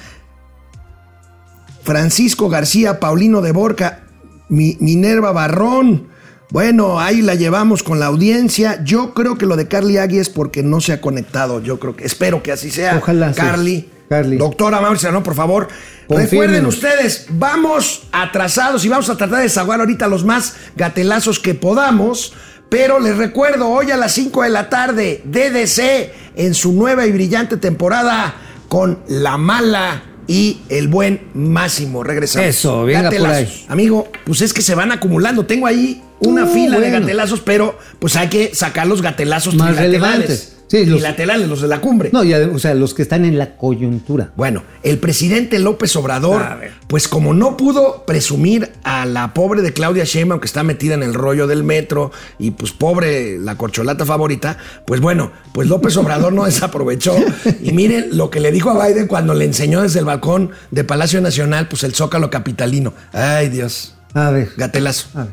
[1.82, 4.00] Francisco García, Paulino de Borca,
[4.48, 6.08] Mi- Minerva Barrón.
[6.54, 8.80] Bueno, ahí la llevamos con la audiencia.
[8.84, 11.60] Yo creo que lo de Carly Agui es porque no se ha conectado.
[11.60, 12.96] Yo creo que, espero que así sea.
[12.96, 13.40] Ojalá, sí.
[13.40, 13.90] Carly.
[14.08, 14.36] Carly.
[14.36, 15.66] Doctora Mauricio, no, por favor.
[16.08, 21.54] Recuerden ustedes, vamos atrasados y vamos a tratar de desaguar ahorita los más gatelazos que
[21.54, 22.34] podamos.
[22.68, 27.10] Pero les recuerdo, hoy a las 5 de la tarde, DDC en su nueva y
[27.10, 28.32] brillante temporada
[28.68, 32.02] con La Mala y el buen Máximo.
[32.02, 32.48] Regresamos.
[32.48, 33.36] Eso, venga por Gatelazos.
[33.60, 33.64] ahí.
[33.68, 35.46] Amigo, pues es que se van acumulando.
[35.46, 39.76] Tengo ahí una Uh, fila de gatelazos, pero pues hay que sacar los gatelazos Más
[39.76, 40.53] relevantes.
[40.66, 42.10] Sí, los- trilaterales, los de la cumbre.
[42.12, 42.20] No,
[42.54, 44.32] o sea, los que están en la coyuntura.
[44.36, 46.42] Bueno, el presidente López Obrador,
[46.88, 51.02] pues como no pudo presumir a la pobre de Claudia Sheinbaum que está metida en
[51.02, 54.56] el rollo del metro y pues pobre la corcholata favorita,
[54.86, 57.14] pues bueno, pues López Obrador no desaprovechó
[57.62, 60.82] y miren lo que le dijo a Biden cuando le enseñó desde el balcón de
[60.84, 62.92] Palacio Nacional, pues el zócalo capitalino.
[63.12, 64.48] Ay Dios, A ver.
[64.56, 65.08] gatelazo.
[65.14, 65.32] A ver.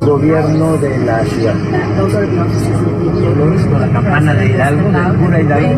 [0.00, 1.54] gobierno de la ciudad.
[3.20, 5.74] Dolores con la campana de Hidalgo, del cura Hidalgo.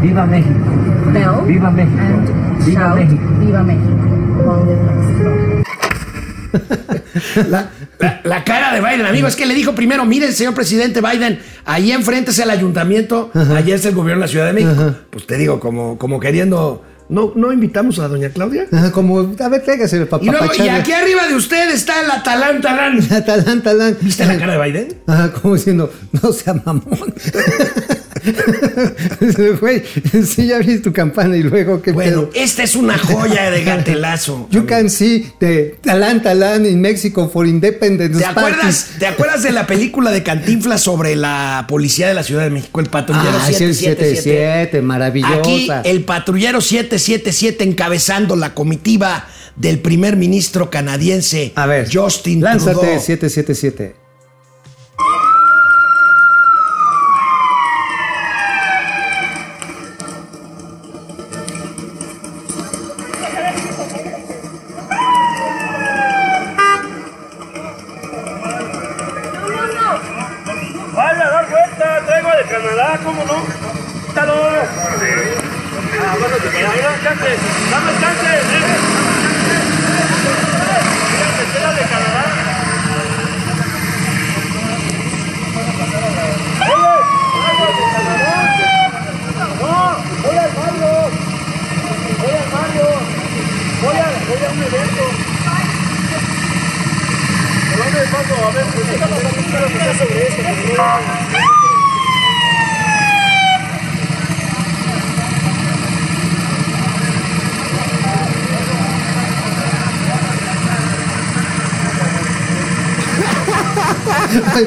[0.00, 0.54] Viva México.
[1.46, 1.98] Viva México.
[2.64, 3.22] Viva México.
[3.40, 4.08] Viva México.
[8.24, 11.92] La cara de Biden, amigo, es que le dijo primero, miren, señor presidente Biden, ahí
[11.92, 14.94] enfrente es el ayuntamiento, allá es el gobierno de la Ciudad de México.
[15.10, 18.66] Pues te digo, como, como queriendo, ¿no, ¿no invitamos a doña Claudia?
[18.92, 20.76] Como, a ver, tráigase el Y luego, y papá.
[20.76, 23.06] aquí arriba de usted está el Atalán Talán.
[23.24, 23.96] Talán, talán.
[24.00, 24.88] ¿Viste la cara de Biden?
[25.06, 25.92] Ajá, como diciendo,
[26.22, 26.84] no sea mamón.
[29.60, 29.82] Güey,
[30.26, 32.30] sí, ya tu campana y luego qué Bueno, pedo.
[32.34, 34.48] esta es una joya de gatelazo.
[34.50, 39.52] You can see the Talán, Talán in Mexico for Independence ¿Te acuerdas, ¿Te acuerdas de
[39.52, 43.46] la película de Cantinflas sobre la policía de la Ciudad de México, el patrullero Ah,
[43.46, 44.16] sí, el 777?
[44.16, 45.38] 77, maravillosa.
[45.38, 49.26] Aquí el patrullero 777 encabezando la comitiva
[49.56, 53.00] del primer ministro canadiense A ver, Justin lánzate Trudeau.
[53.00, 53.94] 777.
[70.94, 73.44] Vaya a dar vuelta, traigo de Canadá, ¿cómo no?
[74.06, 74.34] ¡Quítalo!
[76.00, 77.30] Ah, bueno, te queda, dame chance,
[77.70, 78.42] dame chance, eh.
[81.12, 82.24] Mira, te queda de Canadá.
[86.66, 86.92] Oye,
[87.38, 88.34] traigo de Canadá.
[89.60, 89.74] No,
[90.22, 90.92] voy al Mario.
[92.18, 92.88] Voy al Mario.
[93.82, 95.04] Voy a, voy a un evento.
[97.70, 98.37] ¿Por dónde paso?
[98.48, 98.86] A ver, pues
[99.98, 100.42] sobre esto.
[100.42, 101.02] por favor.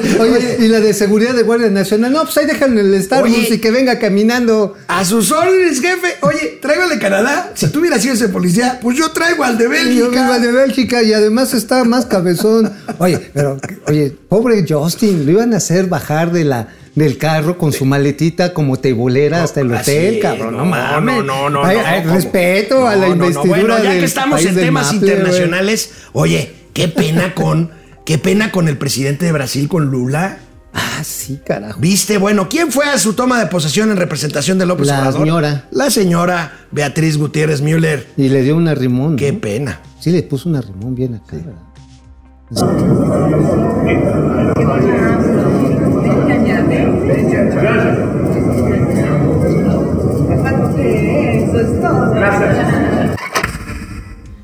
[0.20, 2.12] Oye, y la de seguridad de Guardia Nacional.
[2.12, 3.54] No, pues ahí dejan el Starbucks Oye.
[3.54, 4.74] y que venga caminando.
[4.88, 6.16] A sus órdenes, jefe.
[6.22, 7.52] Oye, traigo al de Canadá.
[7.54, 9.70] Si tú hubieras sido ese policía, pues yo traigo al de Y yo
[10.10, 10.22] Bélgica.
[10.22, 12.72] vivo de Bélgica y además está más cabezón.
[12.98, 17.72] Oye, pero, oye, pobre Justin, lo iban a hacer bajar de la, del carro con
[17.72, 20.52] su maletita como tebolera hasta el así hotel, cabrón.
[20.56, 21.16] No, no, mames.
[21.16, 24.54] no, no, no, no, respeto a la investidura Bueno, ya del que estamos país en
[24.56, 27.70] temas Maple, internacionales, oye, qué pena con,
[28.04, 30.38] qué pena con el presidente de Brasil, con Lula.
[30.74, 31.78] Ah, sí, carajo.
[31.80, 32.16] ¿Viste?
[32.18, 35.20] Bueno, ¿quién fue a su toma de posesión en representación de López La Obrador?
[35.20, 35.64] señora.
[35.70, 38.06] La señora Beatriz Gutiérrez Müller.
[38.16, 39.16] Y le dio una rimón.
[39.16, 39.40] Qué ¿no?
[39.40, 39.80] pena.
[40.00, 41.36] Sí, le puso una rimón bien acá.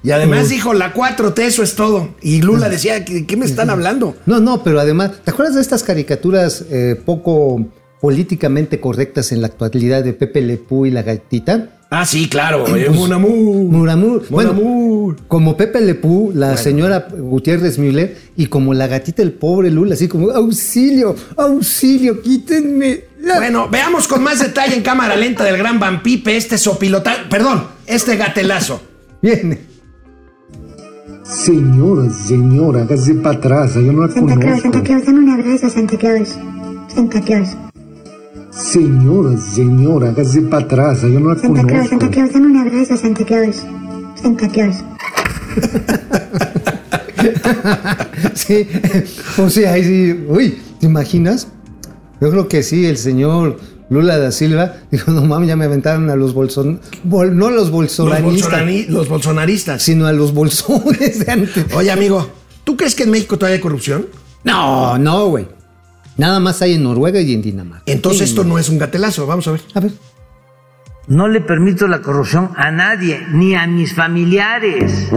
[0.08, 2.14] Y además dijo, la 4T, eso es todo.
[2.22, 4.16] Y Lula decía, ¿qué, qué me están hablando?
[4.24, 7.66] No, no, pero además, ¿te acuerdas de estas caricaturas eh, poco
[8.00, 11.68] políticamente correctas en la actualidad de Pepe Lepú y la gatita?
[11.90, 12.66] Ah, sí, claro.
[12.74, 12.96] eh, Pues.
[12.96, 13.70] Muramur.
[13.70, 19.70] Mon Bueno, como Pepe Lepú, la señora Gutiérrez Müller, y como la gatita el pobre
[19.70, 23.04] Lula, así como, auxilio, auxilio, quítenme.
[23.20, 23.36] la-".
[23.36, 27.26] Bueno, veamos con más detalle en cámara lenta del gran Vampipe este sopilota...
[27.28, 28.80] Perdón, este gatelazo.
[29.20, 29.67] Viene.
[31.28, 34.84] Señora, señora, hágase para atrás, yo no la Santa Claus, Santa conozco.
[34.84, 36.38] Claus, dame un abrazo Santa Claus.
[36.88, 37.48] Santa Claus.
[38.50, 42.10] Señora, señora, hágase para atrás, yo no la Santa Claus, Santa conozco.
[42.10, 43.66] Claus, dame un abrazo Santa Claus.
[44.14, 44.76] Santa Claus.
[48.34, 48.66] Sí,
[49.36, 51.48] o sea, ahí sí, uy, ¿te imaginas?
[52.20, 53.58] Yo creo que sí, el señor
[53.90, 57.50] Lula da Silva dijo, no mames, ya me aventaron a los bolson, bol- no a
[57.50, 59.82] los Los, bolsonaristas, bolsonani- los bolsonaristas.
[59.82, 61.66] sino a los bolsones de antes.
[61.74, 62.28] Oye, amigo,
[62.64, 64.06] ¿tú crees que en México todavía hay corrupción?
[64.44, 65.48] No, no, güey.
[66.18, 67.84] Nada más hay en Noruega y en Dinamarca.
[67.86, 69.60] Entonces Sí, esto no es un gatelazo, vamos a ver.
[69.74, 69.92] A ver.
[71.06, 75.08] No le permito la corrupción a nadie, ni a mis familiares.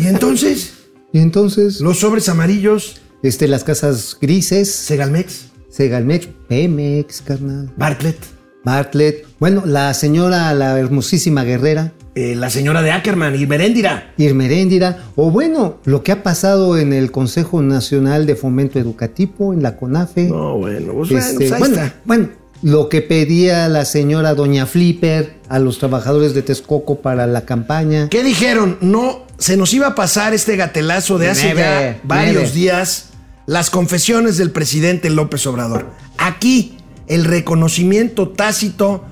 [0.00, 0.74] Y entonces,
[1.12, 8.18] Y entonces, los sobres amarillos, este, las casas grises, Segalmex, Segalmex, Pemex, carnal, Bartlett,
[8.64, 14.12] Bartlett, bueno, la señora, la hermosísima guerrera, eh, la señora de Ackerman y Beréndira.
[14.16, 19.62] Irmeréndira, o bueno, lo que ha pasado en el Consejo Nacional de Fomento Educativo, en
[19.62, 20.24] la CONAFE.
[20.24, 21.94] No, bueno, pues, bueno, Este, pues ahí bueno, está.
[22.04, 22.28] bueno,
[22.62, 28.08] lo que pedía la señora Doña Flipper a los trabajadores de Texcoco para la campaña.
[28.10, 28.76] ¿Qué dijeron?
[28.80, 33.09] No, se nos iba a pasar este gatelazo de hace ya varios días,
[33.50, 35.90] las confesiones del presidente López Obrador.
[36.18, 36.78] Aquí,
[37.08, 39.04] el reconocimiento tácito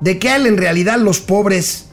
[0.00, 1.90] de que a él en realidad los pobres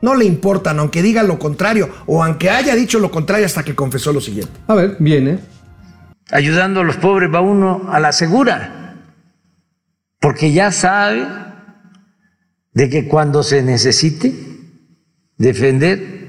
[0.00, 3.74] no le importan, aunque diga lo contrario, o aunque haya dicho lo contrario hasta que
[3.74, 4.52] confesó lo siguiente.
[4.66, 5.40] A ver, viene.
[6.30, 8.96] Ayudando a los pobres va uno a la segura,
[10.18, 11.28] porque ya sabe
[12.72, 14.34] de que cuando se necesite
[15.36, 16.25] defender,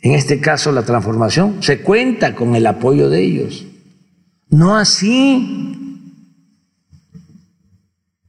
[0.00, 3.66] en este caso la transformación, se cuenta con el apoyo de ellos.
[4.50, 5.74] No así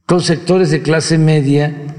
[0.04, 1.90] con sectores de clase media,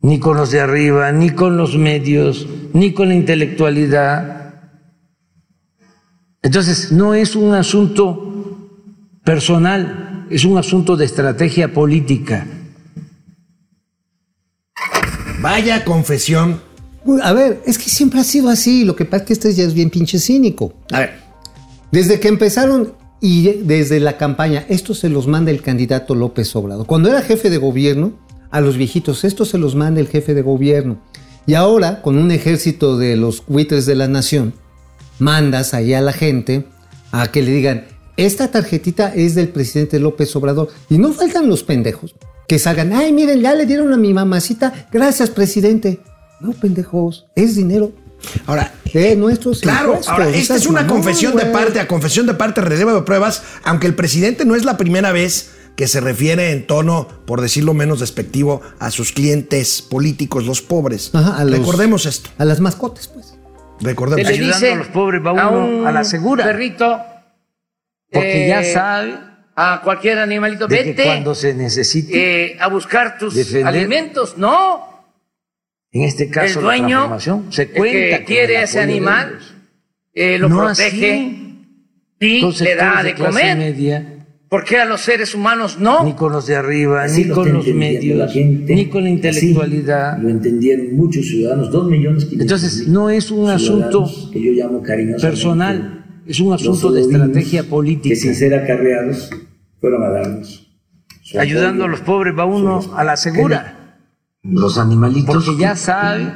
[0.00, 4.54] ni con los de arriba, ni con los medios, ni con la intelectualidad.
[6.42, 8.70] Entonces, no es un asunto
[9.24, 12.46] personal, es un asunto de estrategia política.
[15.40, 16.65] Vaya confesión.
[17.22, 18.84] A ver, es que siempre ha sido así.
[18.84, 20.72] Lo que pasa es que este ya es bien pinche cínico.
[20.92, 21.10] A ver,
[21.92, 26.86] desde que empezaron y desde la campaña, esto se los manda el candidato López Obrador.
[26.86, 28.12] Cuando era jefe de gobierno,
[28.50, 30.98] a los viejitos, esto se los manda el jefe de gobierno.
[31.46, 34.54] Y ahora, con un ejército de los buitres de la nación,
[35.18, 36.66] mandas ahí a la gente
[37.12, 37.86] a que le digan,
[38.16, 40.68] esta tarjetita es del presidente López Obrador.
[40.90, 42.14] Y no faltan los pendejos
[42.48, 46.00] que salgan, ay, miren, ya le dieron a mi mamacita, gracias, presidente.
[46.40, 47.92] No, pendejos, es dinero
[48.46, 50.08] Ahora, de nuestros Claro, impuestos.
[50.08, 53.42] ahora, esta es una mamón, confesión de parte a confesión de parte, relevo de pruebas,
[53.62, 57.74] aunque el presidente no es la primera vez que se refiere en tono, por decirlo
[57.74, 61.10] menos despectivo, a sus clientes políticos, los pobres.
[61.14, 63.34] Ajá, los- Recordemos esto, A las mascotas, pues.
[63.80, 64.28] recordemos.
[64.30, 66.44] le dice a los pobres va a uno un a la segura.
[66.44, 66.98] perrito
[68.10, 69.14] Porque eh, ya sabe
[69.54, 74.38] a cualquier animalito de vete que cuando se necesite, eh, a buscar tus defender- alimentos
[74.38, 74.95] no
[75.96, 78.84] en este el caso la dueño transformación, se el cuenta que el quiere ese de
[78.84, 79.38] animal
[80.14, 81.46] eh, lo No protege así
[82.18, 86.04] y con le da de clase comer media, ¿por qué a los seres humanos no?
[86.04, 89.04] ni con los de arriba, Así ni lo con los medios, la gente, ni con
[89.04, 90.18] la intelectualidad.
[90.18, 94.82] lo entendieron muchos ciudadanos, dos millones Entonces, no es un asunto que yo llamo
[95.20, 98.14] personal, es un asunto de estrategia política.
[98.14, 99.30] que sin ser acarreados
[99.80, 100.62] fueron a darnos
[101.38, 101.88] Ayudando a apoyo.
[101.88, 103.75] los pobres va uno a la segura,
[104.50, 106.34] los animalitos porque ya sabe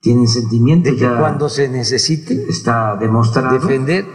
[0.00, 4.06] tienen sentimiento de que ya cuando se necesite está demostrado defender,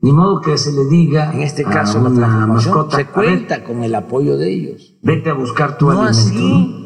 [0.00, 3.02] ni modo que se le diga en este a caso la una transformación, mascota, se
[3.02, 4.96] "A ver, cuenta con el apoyo de ellos.
[5.02, 6.82] vete a buscar tu No alimento así ¿no?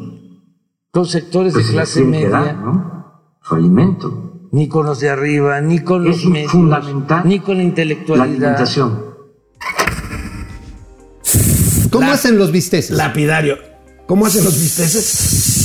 [0.91, 3.37] con sectores Pues de clase media, dar, ¿no?
[3.41, 7.57] su alimento ni con los de arriba, ni con Es los medios, fundamental ni con
[7.57, 8.27] la La intelectualidad.
[8.27, 9.07] alimentación.
[11.91, 12.95] ¿Cómo La- hacen los bisteces?
[12.95, 13.57] Lapidario.
[14.07, 15.56] ¿Cómo hacen los bisteces?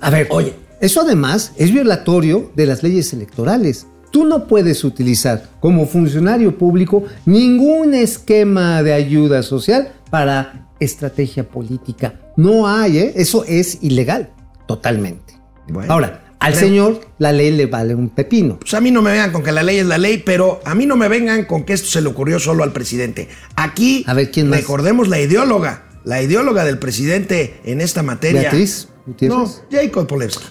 [0.00, 0.54] A ver, Oye.
[0.80, 3.86] eso además es violatorio de las leyes electorales.
[4.10, 12.14] Tú no puedes utilizar como funcionario público ningún esquema de ayuda social para estrategia política.
[12.36, 13.12] No hay, ¿eh?
[13.16, 14.30] Eso es ilegal,
[14.66, 15.34] totalmente.
[15.68, 18.58] Bueno, Ahora, al señor la ley le vale un pepino.
[18.58, 20.74] Pues a mí no me vengan con que la ley es la ley, pero a
[20.74, 23.28] mí no me vengan con que esto se le ocurrió solo al presidente.
[23.56, 24.60] Aquí, A ver, ¿quién más?
[24.60, 28.40] recordemos la ideóloga, la ideóloga del presidente en esta materia.
[28.40, 29.36] Beatriz Gutiérrez.
[29.38, 30.44] No, Jacob Polewski.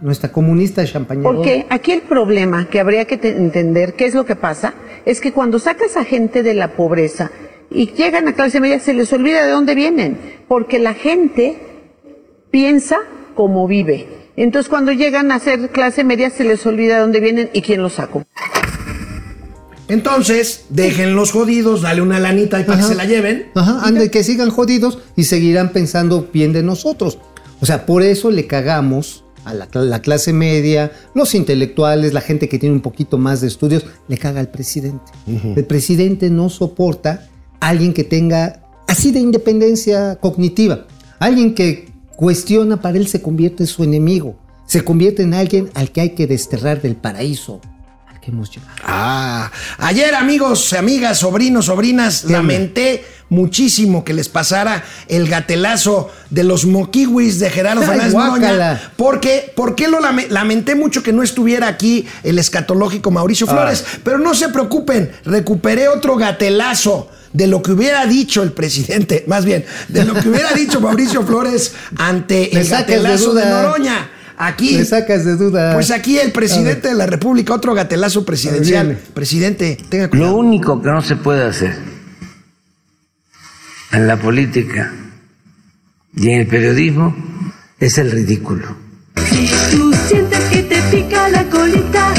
[0.00, 1.30] Nuestra comunista champañera.
[1.30, 4.74] Porque aquí el problema que habría que te- entender, qué es lo que pasa,
[5.06, 7.30] es que cuando sacas a gente de la pobreza
[7.70, 10.18] y llegan a clase media, se les olvida de dónde vienen,
[10.48, 11.58] porque la gente
[12.50, 12.98] piensa
[13.34, 14.08] como vive.
[14.36, 17.80] Entonces cuando llegan a ser clase media, se les olvida de dónde vienen y quién
[17.82, 18.24] los sacó.
[19.86, 23.50] Entonces, dejen los jodidos, dale una lanita y para que se la lleven.
[23.54, 27.18] Ajá, ande, que sigan jodidos y seguirán pensando bien de nosotros.
[27.60, 32.20] O sea, por eso le cagamos a la, cl- la clase media, los intelectuales, la
[32.20, 35.12] gente que tiene un poquito más de estudios, le caga al presidente.
[35.26, 37.28] El presidente no soporta
[37.60, 40.86] a alguien que tenga así de independencia cognitiva.
[41.18, 44.36] Alguien que cuestiona para él se convierte en su enemigo.
[44.66, 47.60] Se convierte en alguien al que hay que desterrar del paraíso
[48.24, 48.72] que hemos llegado.
[48.84, 56.64] Ah, ayer amigos, amigas, sobrinos, sobrinas, lamenté muchísimo que les pasara el gatelazo de los
[56.66, 58.14] moquiwis de Gerardo Fernández.
[58.14, 58.92] Noroña.
[58.96, 63.84] Porque, ¿por qué lo lame- lamenté mucho que no estuviera aquí el escatológico Mauricio Flores?
[64.02, 69.44] Pero no se preocupen, recuperé otro gatelazo de lo que hubiera dicho el presidente, más
[69.44, 73.44] bien, de lo que hubiera dicho Mauricio Flores ante Me el de gatelazo de.
[73.46, 74.10] Noroña.
[74.36, 74.76] Aquí.
[74.76, 75.74] Me sacas de duda.
[75.74, 78.98] Pues aquí el presidente de la República, otro gatelazo presidencial.
[79.14, 80.34] Presidente, tenga Lo cuidado.
[80.36, 81.76] único que no se puede hacer
[83.92, 84.92] en la política
[86.16, 87.14] y en el periodismo
[87.78, 88.76] es el ridículo.
[89.70, 92.12] Tú sientes que te pica la colita.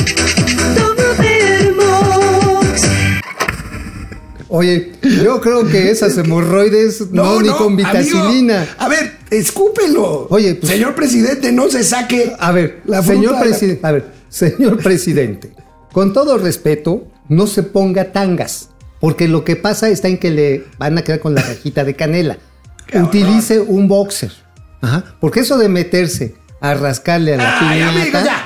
[4.47, 8.59] Oye, yo creo que esas hemorroides no, ni con vitacilina.
[8.61, 10.27] amigo, a ver, escúpelo.
[10.29, 12.33] Oye, pues- señor presidente, no se saque.
[12.39, 15.51] A ver, la señor presidente, a ver, señor presidente,
[15.91, 18.69] con todo respeto, no se ponga tangas,
[18.99, 21.95] porque lo que pasa está en que le van a quedar con la rajita de
[21.95, 22.37] canela.
[22.93, 24.31] Utilice un boxer.
[24.81, 27.99] Ajá, porque eso de meterse a rascarle a la Ay, piñata.
[28.01, 28.45] amigo, ya.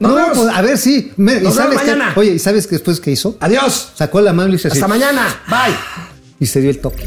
[0.00, 0.38] No, vemos.
[0.38, 1.12] pues, a ver, sí.
[1.16, 2.12] me- Nos ¿y sabes vemos mañana.
[2.16, 3.36] Oye, ¿y sabes qué después qué hizo?
[3.40, 3.92] Adiós.
[3.94, 5.26] Sacó la mano y se Hasta mañana.
[5.48, 5.74] Bye.
[6.40, 7.06] y se dio el toque.